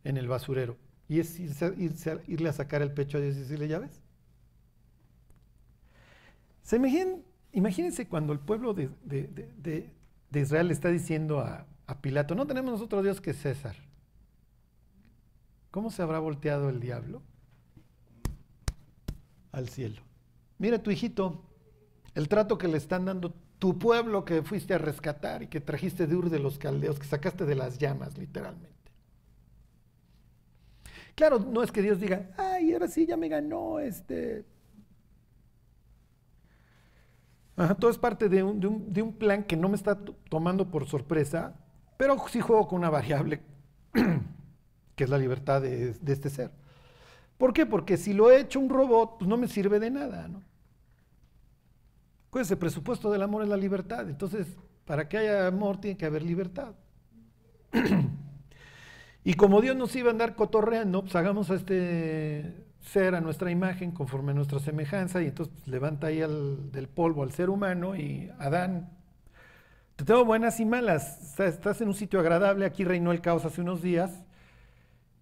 [0.04, 0.76] en el basurero.
[1.12, 3.78] Y es irse, irse a- irle a sacar el pecho a Dios y decirle, ya
[3.78, 4.00] ves.
[6.62, 6.76] Se
[7.52, 9.92] imagínense cuando el pueblo de, de- de-
[10.30, 13.76] de- Israel le está diciendo a, a Pilato, no tenemos nosotros Dios que César.
[15.70, 17.20] ¿Cómo se habrá volteado el diablo?
[19.50, 20.00] Al cielo.
[20.56, 21.44] Mira tu hijito,
[22.14, 26.06] el trato que le están dando tu pueblo que fuiste a rescatar y que trajiste
[26.06, 28.71] de Ur de los caldeos, que sacaste de las llamas, literalmente.
[31.14, 34.44] Claro, no es que Dios diga, ay, ahora sí ya me ganó este.
[37.78, 41.54] Todo es parte de un, plan que no me está to- tomando por sorpresa,
[41.96, 43.40] pero sí juego con una variable
[44.96, 46.50] que es la libertad de, de este ser.
[47.38, 47.66] ¿Por qué?
[47.66, 50.42] Porque si lo he hecho un robot, pues no me sirve de nada, ¿no?
[52.30, 54.08] Pues el presupuesto del amor es la libertad.
[54.08, 54.46] Entonces,
[54.86, 56.74] para que haya amor tiene que haber libertad.
[59.24, 63.50] y como Dios nos iba a andar cotorreando, pues hagamos a este ser a nuestra
[63.50, 67.48] imagen conforme a nuestra semejanza y entonces pues, levanta ahí al- del polvo al ser
[67.50, 68.90] humano y Adán,
[69.96, 71.38] te tengo buenas y malas.
[71.38, 74.24] Estás- en un sitio agradable, aquí reinó el caos hace unos días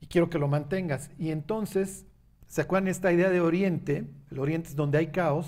[0.00, 1.10] y quiero que lo mantengas.
[1.18, 2.06] Y entonces,
[2.46, 4.06] ¿se acuerdan esta idea de oriente?
[4.30, 5.46] El oriente es donde hay caos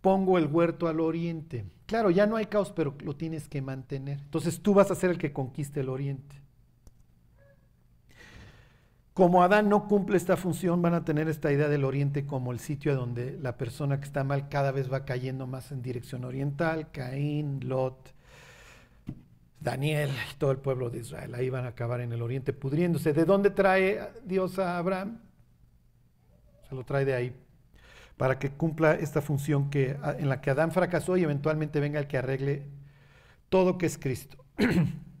[0.00, 1.64] pongo el huerto al oriente.
[1.86, 4.18] Claro, ya no hay caos, pero lo tienes que mantener.
[4.20, 6.41] Entonces tú vas a ser el que conquiste el oriente.
[9.14, 12.60] Como Adán no cumple esta función, van a tener esta idea del oriente como el
[12.60, 16.90] sitio donde la persona que está mal cada vez va cayendo más en dirección oriental.
[16.92, 18.14] Caín, Lot,
[19.60, 21.34] Daniel y todo el pueblo de Israel.
[21.34, 23.12] Ahí van a acabar en el oriente pudriéndose.
[23.12, 25.20] ¿De dónde trae Dios a Abraham?
[26.70, 27.36] Se lo trae de ahí
[28.16, 32.06] para que cumpla esta función que, en la que Adán fracasó y eventualmente venga el
[32.06, 32.62] que arregle
[33.50, 34.38] todo que es Cristo.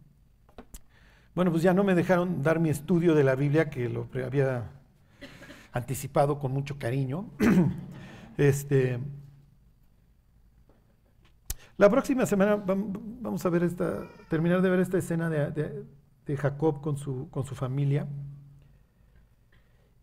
[1.34, 4.70] bueno, pues ya no me dejaron dar mi estudio de la Biblia, que lo había
[5.72, 7.30] anticipado con mucho cariño.
[8.36, 8.98] este,
[11.78, 16.80] la próxima semana vam- vamos a ver esta, terminar de ver esta escena de Jacob
[16.80, 18.06] con su, con su familia.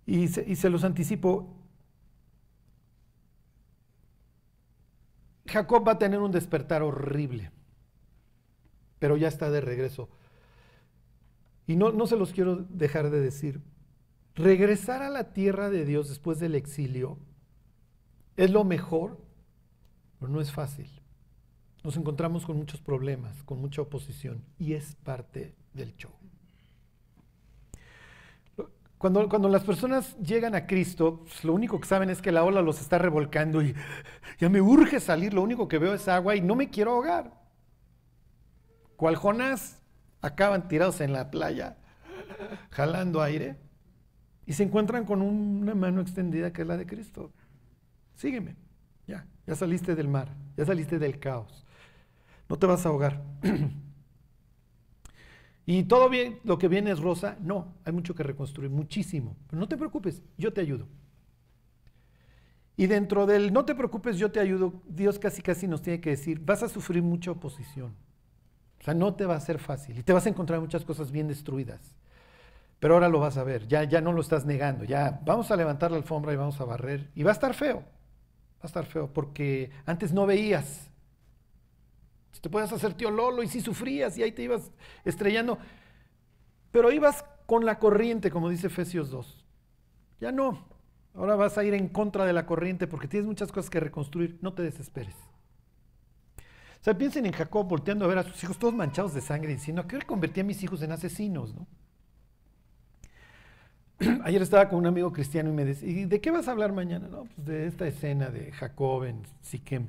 [0.06, 1.56] Y se, y se los anticipo,
[5.46, 7.52] Jacob va a tener un despertar horrible,
[9.00, 10.10] pero ya está de regreso.
[11.70, 13.62] Y no, no se los quiero dejar de decir.
[14.34, 17.20] Regresar a la tierra de Dios después del exilio
[18.38, 19.20] es lo mejor,
[20.18, 20.90] pero no es fácil.
[21.84, 26.10] Nos encontramos con muchos problemas, con mucha oposición, y es parte del show.
[28.98, 32.44] Cuando, cuando las personas llegan a Cristo, pues, lo único que saben es que la
[32.44, 33.76] ola los está revolcando y
[34.40, 37.32] ya me urge salir, lo único que veo es agua y no me quiero ahogar.
[38.96, 39.79] Cual Jonás,
[40.22, 41.78] acaban tirados en la playa,
[42.72, 43.58] jalando aire,
[44.46, 47.32] y se encuentran con una mano extendida que es la de Cristo.
[48.16, 48.56] Sígueme,
[49.08, 51.66] ya, ya saliste del mar, ya saliste del caos,
[52.48, 53.22] no te vas a ahogar.
[55.70, 57.38] Y todo bien, lo que viene es rosa.
[57.42, 59.38] No, hay mucho que reconstruir, muchísimo.
[59.48, 60.88] Pero no te preocupes, yo te ayudo.
[62.76, 66.10] Y dentro del no te preocupes, yo te ayudo, Dios casi casi nos tiene que
[66.10, 67.94] decir, vas a sufrir mucha oposición.
[68.94, 71.96] No te va a ser fácil y te vas a encontrar muchas cosas bien destruidas.
[72.80, 75.56] Pero ahora lo vas a ver, ya, ya no lo estás negando, ya vamos a
[75.56, 77.10] levantar la alfombra y vamos a barrer.
[77.14, 80.90] Y va a estar feo, va a estar feo, porque antes no veías,
[82.42, 84.72] te puedes hacer tío Lolo y sí sufrías y ahí te ibas
[85.04, 85.58] estrellando.
[86.72, 89.46] Pero ibas con la corriente, como dice Efesios 2.
[90.22, 90.66] Ya no.
[91.16, 94.38] Ahora vas a ir en contra de la corriente porque tienes muchas cosas que reconstruir.
[94.42, 95.16] No te desesperes.
[96.82, 99.54] O sea, piensen en Jacob volteando a ver a sus hijos todos manchados de sangre
[99.54, 101.54] diciendo, ¿a qué hora convertí a mis hijos en asesinos?
[101.54, 101.68] ¿no?
[104.24, 106.72] Ayer estaba con un amigo cristiano y me decía, ¿y de qué vas a hablar
[106.72, 107.08] mañana?
[107.10, 109.88] No, pues de esta escena de Jacob en Siquem.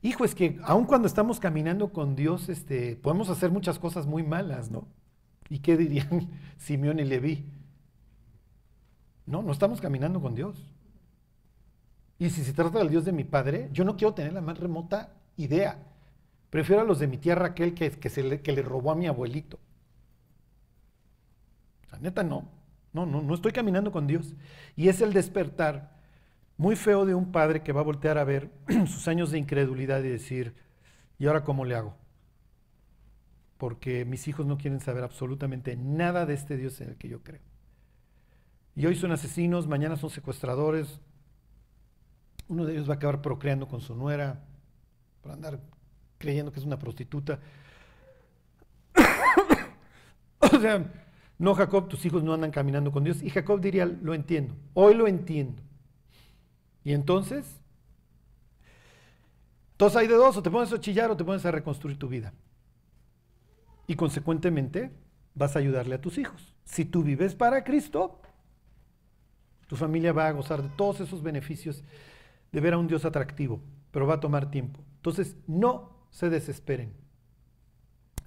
[0.00, 4.22] Hijo, es que aun cuando estamos caminando con Dios, este, podemos hacer muchas cosas muy
[4.22, 4.86] malas, ¿no?
[5.50, 7.44] ¿Y qué dirían Simeón y Leví?
[9.26, 10.56] No, no estamos caminando con Dios.
[12.18, 14.58] Y si se trata del Dios de mi padre, yo no quiero tener la más
[14.58, 15.78] remota idea.
[16.50, 18.94] Prefiero a los de mi tía Raquel que, que, se le, que le robó a
[18.94, 19.58] mi abuelito.
[21.92, 22.48] La neta no.
[22.92, 24.34] No, no, no estoy caminando con Dios.
[24.76, 25.98] Y es el despertar
[26.56, 28.50] muy feo de un padre que va a voltear a ver
[28.86, 30.54] sus años de incredulidad y decir,
[31.18, 31.96] ¿y ahora cómo le hago?
[33.56, 37.22] Porque mis hijos no quieren saber absolutamente nada de este Dios en el que yo
[37.22, 37.42] creo.
[38.74, 41.00] Y hoy son asesinos, mañana son secuestradores.
[42.48, 44.44] Uno de ellos va a acabar procreando con su nuera
[45.20, 45.60] por andar
[46.18, 47.38] creyendo que es una prostituta.
[50.40, 50.84] o sea,
[51.38, 53.22] No, Jacob, tus hijos no andan caminando con Dios.
[53.22, 55.62] Y Jacob diría, lo entiendo, hoy lo entiendo.
[56.82, 57.60] Y entonces,
[59.72, 62.08] entonces hay de dos, o te pones a chillar o te pones a reconstruir tu
[62.08, 62.32] vida.
[63.86, 64.90] Y consecuentemente
[65.34, 66.54] vas a ayudarle a tus hijos.
[66.64, 68.20] Si tú vives para Cristo,
[69.68, 71.84] tu familia va a gozar de todos esos beneficios
[72.50, 73.60] de ver a un Dios atractivo,
[73.92, 74.80] pero va a tomar tiempo.
[74.96, 76.92] Entonces, no se desesperen.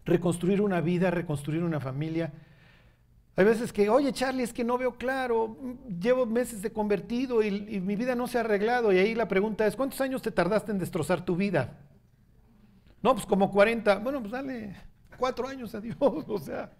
[0.05, 2.33] Reconstruir una vida, reconstruir una familia.
[3.35, 5.57] Hay veces que, oye Charlie, es que no veo claro,
[5.99, 8.91] llevo meses de convertido y, mi vida no se ha arreglado.
[8.91, 11.79] Y ahí la pregunta es, ¿cuántos años te tardaste en destrozar tu vida?
[13.01, 13.99] No, pues como 40.
[13.99, 14.75] Bueno, pues dale
[15.17, 16.71] cuatro años a Dios, o sea,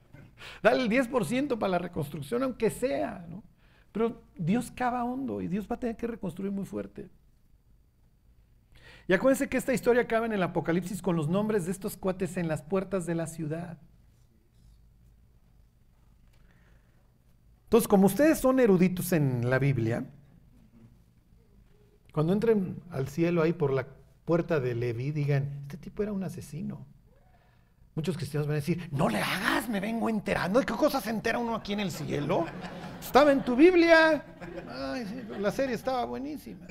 [0.62, 3.44] dale el 10% para la reconstrucción, aunque sea, ¿no?
[3.92, 7.10] Pero Dios cava hondo y Dios va a tener que reconstruir muy fuerte.
[9.08, 12.38] Y acuérdense que esta historia acaba en el Apocalipsis con los nombres de estos cuates
[12.38, 13.78] en las puertas de la ciudad.
[17.64, 20.06] Entonces, como ustedes son eruditos en la Biblia,
[22.12, 23.88] cuando entren al cielo ahí por la
[24.26, 26.86] puerta de Levi, digan, este tipo era un asesino.
[27.96, 30.60] Muchos cristianos van a decir, no le hagas, me vengo enterando.
[30.60, 32.46] ¿De qué cosas se entera uno aquí en el cielo?
[33.00, 34.24] Estaba en tu Biblia.
[35.40, 36.68] La serie estaba buenísima.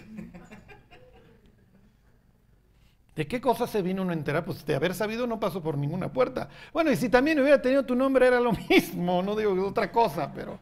[3.20, 4.46] ¿De qué cosas se vino uno a enterar?
[4.46, 6.48] Pues de haber sabido no pasó por ninguna puerta.
[6.72, 10.32] Bueno, y si también hubiera tenido tu nombre era lo mismo, no digo otra cosa,
[10.32, 10.58] pero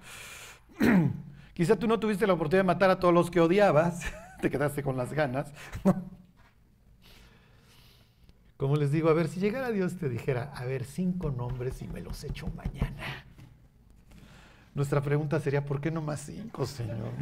[1.55, 4.01] quizá tú no tuviste la oportunidad de matar a todos los que odiabas,
[4.43, 5.53] te quedaste con las ganas.
[8.57, 11.87] Como les digo, a ver, si llegara Dios te dijera, a ver, cinco nombres y
[11.87, 13.25] me los echo mañana.
[14.75, 17.13] Nuestra pregunta sería, ¿por qué no más cinco, Señor?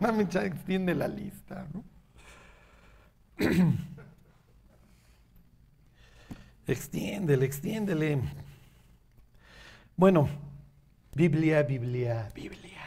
[0.30, 1.84] Ya extiende la lista, ¿no?
[6.72, 8.20] extiéndele, extiéndele.
[9.96, 10.28] Bueno,
[11.14, 12.80] Biblia, Biblia, Biblia.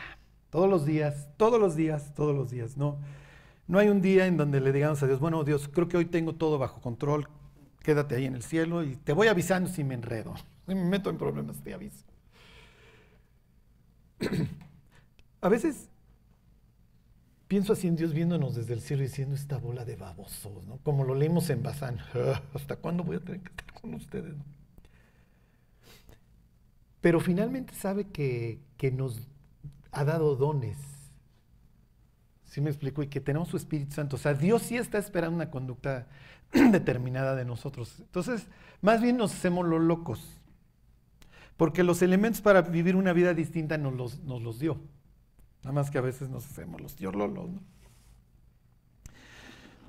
[0.50, 3.00] Todos los días, todos los días, todos los días, ¿no?
[3.68, 6.06] No hay un día en donde le digamos a Dios, bueno, Dios, creo que hoy
[6.06, 7.28] tengo todo bajo control,
[7.82, 10.34] quédate ahí en el cielo y te voy avisando si me enredo.
[10.68, 12.06] Si me meto en problemas, te aviso.
[15.42, 15.90] A veces
[17.54, 20.80] pienso así en Dios viéndonos desde el cielo y diciendo esta bola de babosos, ¿no?
[20.80, 21.99] Como lo leímos en Bazán.
[22.56, 24.34] ¿Hasta cuándo voy a tener que estar con ustedes?
[26.99, 29.28] Pero finalmente sabe que, que nos
[29.91, 30.80] ha dado dones.
[32.45, 33.04] ¿Sí me explico?
[33.04, 34.16] Y que tenemos su Espíritu Santo.
[34.16, 36.08] O sea, Dios sí está esperando una conducta
[36.54, 37.99] determinada de nosotros.
[37.99, 38.47] Entonces,
[38.82, 40.41] más bien nos hacemos los locos,
[41.56, 44.80] porque los elementos para vivir una vida distinta nos los, nos los dio.
[45.64, 47.49] Nada más que a veces nos hacemos los tíos lolos.
[47.49, 47.59] ¿no?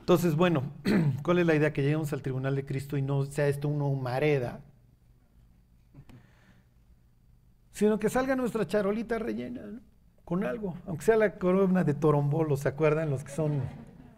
[0.00, 0.62] Entonces, bueno,
[1.22, 1.72] ¿cuál es la idea?
[1.72, 4.60] Que lleguemos al tribunal de Cristo y no sea esto una humareda,
[7.72, 9.62] sino que salga nuestra charolita rellena
[10.24, 13.62] con algo, aunque sea la corona de Torombolo, ¿se acuerdan los que son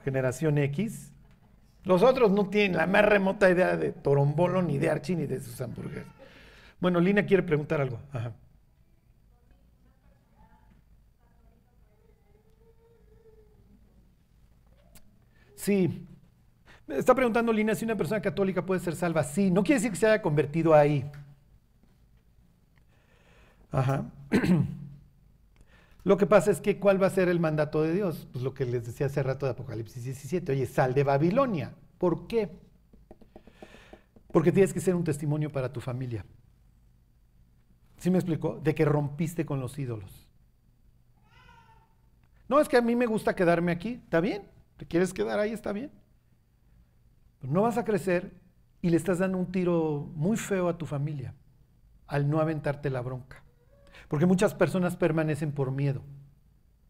[0.04, 1.12] generación X?
[1.84, 5.40] Los otros no tienen la más remota idea de Torombolo, ni de Archie, ni de
[5.40, 6.12] sus hamburguesas.
[6.80, 7.98] Bueno, Lina quiere preguntar algo.
[15.66, 16.06] Sí.
[16.86, 19.24] Me está preguntando Lina si una persona católica puede ser salva.
[19.24, 21.04] Sí, no quiere decir que se haya convertido ahí.
[23.72, 24.04] Ajá.
[26.04, 28.28] Lo que pasa es que ¿cuál va a ser el mandato de Dios?
[28.30, 30.52] Pues lo que les decía hace rato de Apocalipsis 17.
[30.52, 31.74] Oye, sal de Babilonia.
[31.98, 32.48] ¿Por qué?
[34.30, 36.24] Porque tienes que ser un testimonio para tu familia.
[37.98, 38.60] ¿Sí me explicó?
[38.62, 40.28] De que rompiste con los ídolos.
[42.46, 43.94] No, es que a mí me gusta quedarme aquí.
[44.04, 44.55] ¿Está bien?
[44.76, 45.52] ¿Te quieres quedar ahí?
[45.52, 45.90] Está bien.
[47.40, 48.34] Pero no vas a crecer
[48.82, 51.34] y le estás dando un tiro muy feo a tu familia
[52.06, 53.42] al no aventarte la bronca.
[54.08, 56.02] Porque muchas personas permanecen por miedo.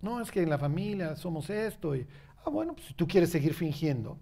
[0.02, 1.96] No, es que en la familia somos esto.
[1.96, 2.06] Y,
[2.44, 4.18] ah, bueno, pues si tú quieres seguir fingiendo.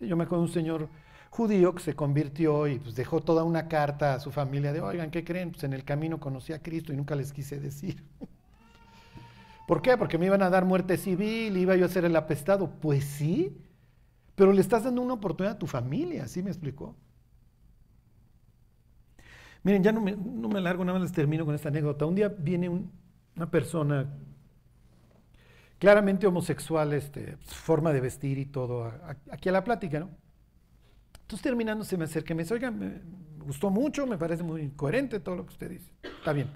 [0.00, 0.88] yo me acuerdo de un señor
[1.30, 5.10] judío que se convirtió y pues dejó toda una carta a su familia de, oigan,
[5.10, 5.50] ¿qué creen?
[5.50, 8.02] Pues en el camino conocí a Cristo y nunca les quise decir.
[9.66, 9.96] ¿Por qué?
[9.96, 12.70] Porque me iban a dar muerte civil, iba yo a ser el apestado.
[12.80, 13.56] Pues sí,
[14.34, 16.94] pero le estás dando una oportunidad a tu familia, ¿sí me explicó?
[19.64, 22.06] Miren, ya no me, no me largo, nada más les termino con esta anécdota.
[22.06, 24.06] Un día viene una persona
[25.78, 28.92] claramente homosexual, este, forma de vestir y todo,
[29.30, 30.10] aquí a la plática, ¿no?
[31.22, 33.00] Entonces terminando se me acerca y me dice, oiga, me
[33.44, 35.90] gustó mucho, me parece muy coherente todo lo que usted dice.
[36.02, 36.48] Está bien.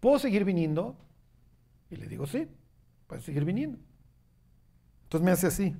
[0.00, 0.96] ¿Puedo seguir viniendo?
[1.90, 2.48] Y le digo, sí,
[3.06, 3.78] puedes seguir viniendo.
[5.04, 5.76] Entonces me hace así.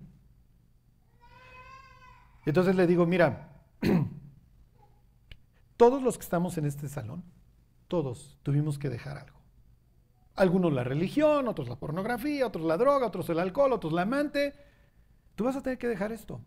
[2.47, 3.63] Entonces le digo, mira,
[5.77, 7.23] todos los que estamos en este salón
[7.91, 9.39] todos tuvimos que dejar algo.
[10.37, 14.55] Algunos la religión, otros la pornografía, otros la droga, otros el alcohol, otros la amante.
[15.35, 16.41] Tú vas a tener que dejar esto.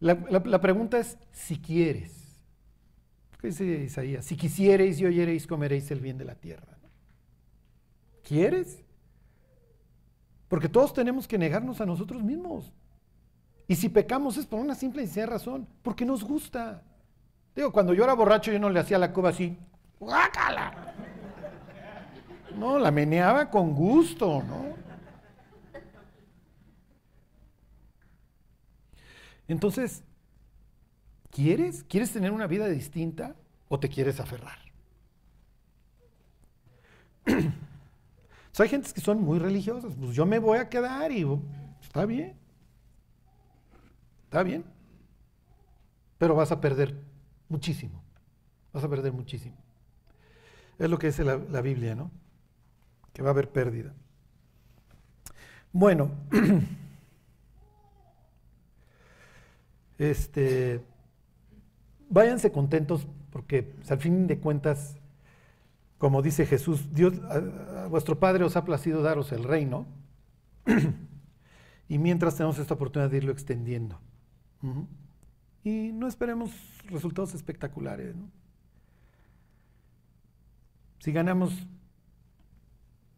[0.00, 2.17] La, la pregunta es si quieres.
[3.40, 4.24] ¿Qué dice Isaías?
[4.24, 6.76] Si quisierais y oyereis, comeréis el bien de la tierra.
[8.22, 8.84] ¿Quieres?
[10.48, 12.72] Porque todos tenemos que negarnos a nosotros mismos.
[13.68, 16.82] Y si pecamos es por una simple y sencilla razón, porque nos gusta.
[17.54, 19.56] Digo, cuando yo era borracho yo no le hacía la cuba así,
[20.00, 20.94] ¡guácala!
[22.56, 24.74] No, la meneaba con gusto, ¿no?
[29.46, 30.02] Entonces,
[31.38, 31.84] ¿Quieres?
[31.84, 33.36] ¿Quieres tener una vida distinta
[33.68, 34.58] o te quieres aferrar?
[37.26, 39.94] hay gentes que son muy religiosas.
[39.94, 41.24] Pues yo me voy a quedar y
[41.80, 42.36] está bien.
[44.24, 44.64] Está bien.
[46.18, 47.00] Pero vas a perder
[47.48, 48.02] muchísimo.
[48.72, 49.56] Vas a perder muchísimo.
[50.76, 52.10] Es lo que dice la, la Biblia, ¿no?
[53.12, 53.94] Que va a haber pérdida.
[55.70, 56.10] Bueno,
[59.98, 60.82] este
[62.08, 64.96] váyanse contentos porque al fin de cuentas,
[65.98, 67.14] como dice Jesús, Dios,
[67.90, 69.86] vuestro Padre os ha placido daros el reino
[71.88, 73.98] y mientras tenemos esta oportunidad de irlo extendiendo.
[75.62, 76.50] Y no esperemos
[76.86, 78.14] resultados espectaculares.
[81.00, 81.66] Si ganamos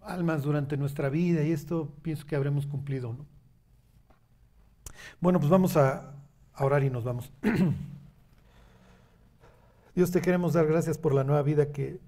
[0.03, 3.13] almas durante nuestra vida y esto pienso que habremos cumplido.
[3.13, 3.27] ¿no?
[5.21, 6.15] Bueno, pues vamos a
[6.59, 7.33] orar y nos vamos.
[10.01, 12.01] Dios, te queremos dar gracias por la nueva vida que,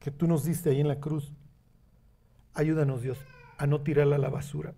[0.00, 1.32] que tú nos diste ahí en la cruz.
[2.54, 3.18] Ayúdanos, Dios,
[3.56, 4.74] a no tirarla a la basura.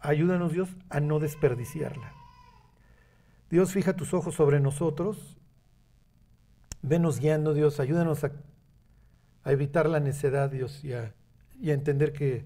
[0.00, 2.12] Ayúdanos, Dios, a no desperdiciarla.
[3.48, 5.38] Dios, fija tus ojos sobre nosotros.
[6.82, 7.80] Venos guiando, Dios.
[7.80, 8.32] Ayúdanos a,
[9.46, 11.14] evitar la necedad, Dios, y a,
[11.58, 12.44] y a entender que,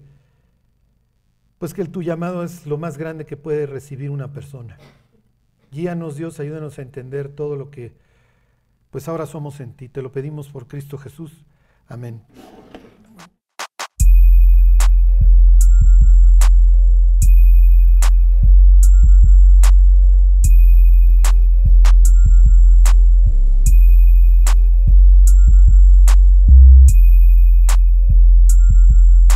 [1.57, 4.77] pues que el, tu llamado es lo más grande que puede recibir una persona.
[5.69, 8.09] Guíanos, Dios, ayúdanos a entender todo lo que
[8.91, 9.89] pues ahora somos en ti.
[9.89, 11.43] Te lo pedimos por Cristo Jesús.
[11.87, 12.21] Amén.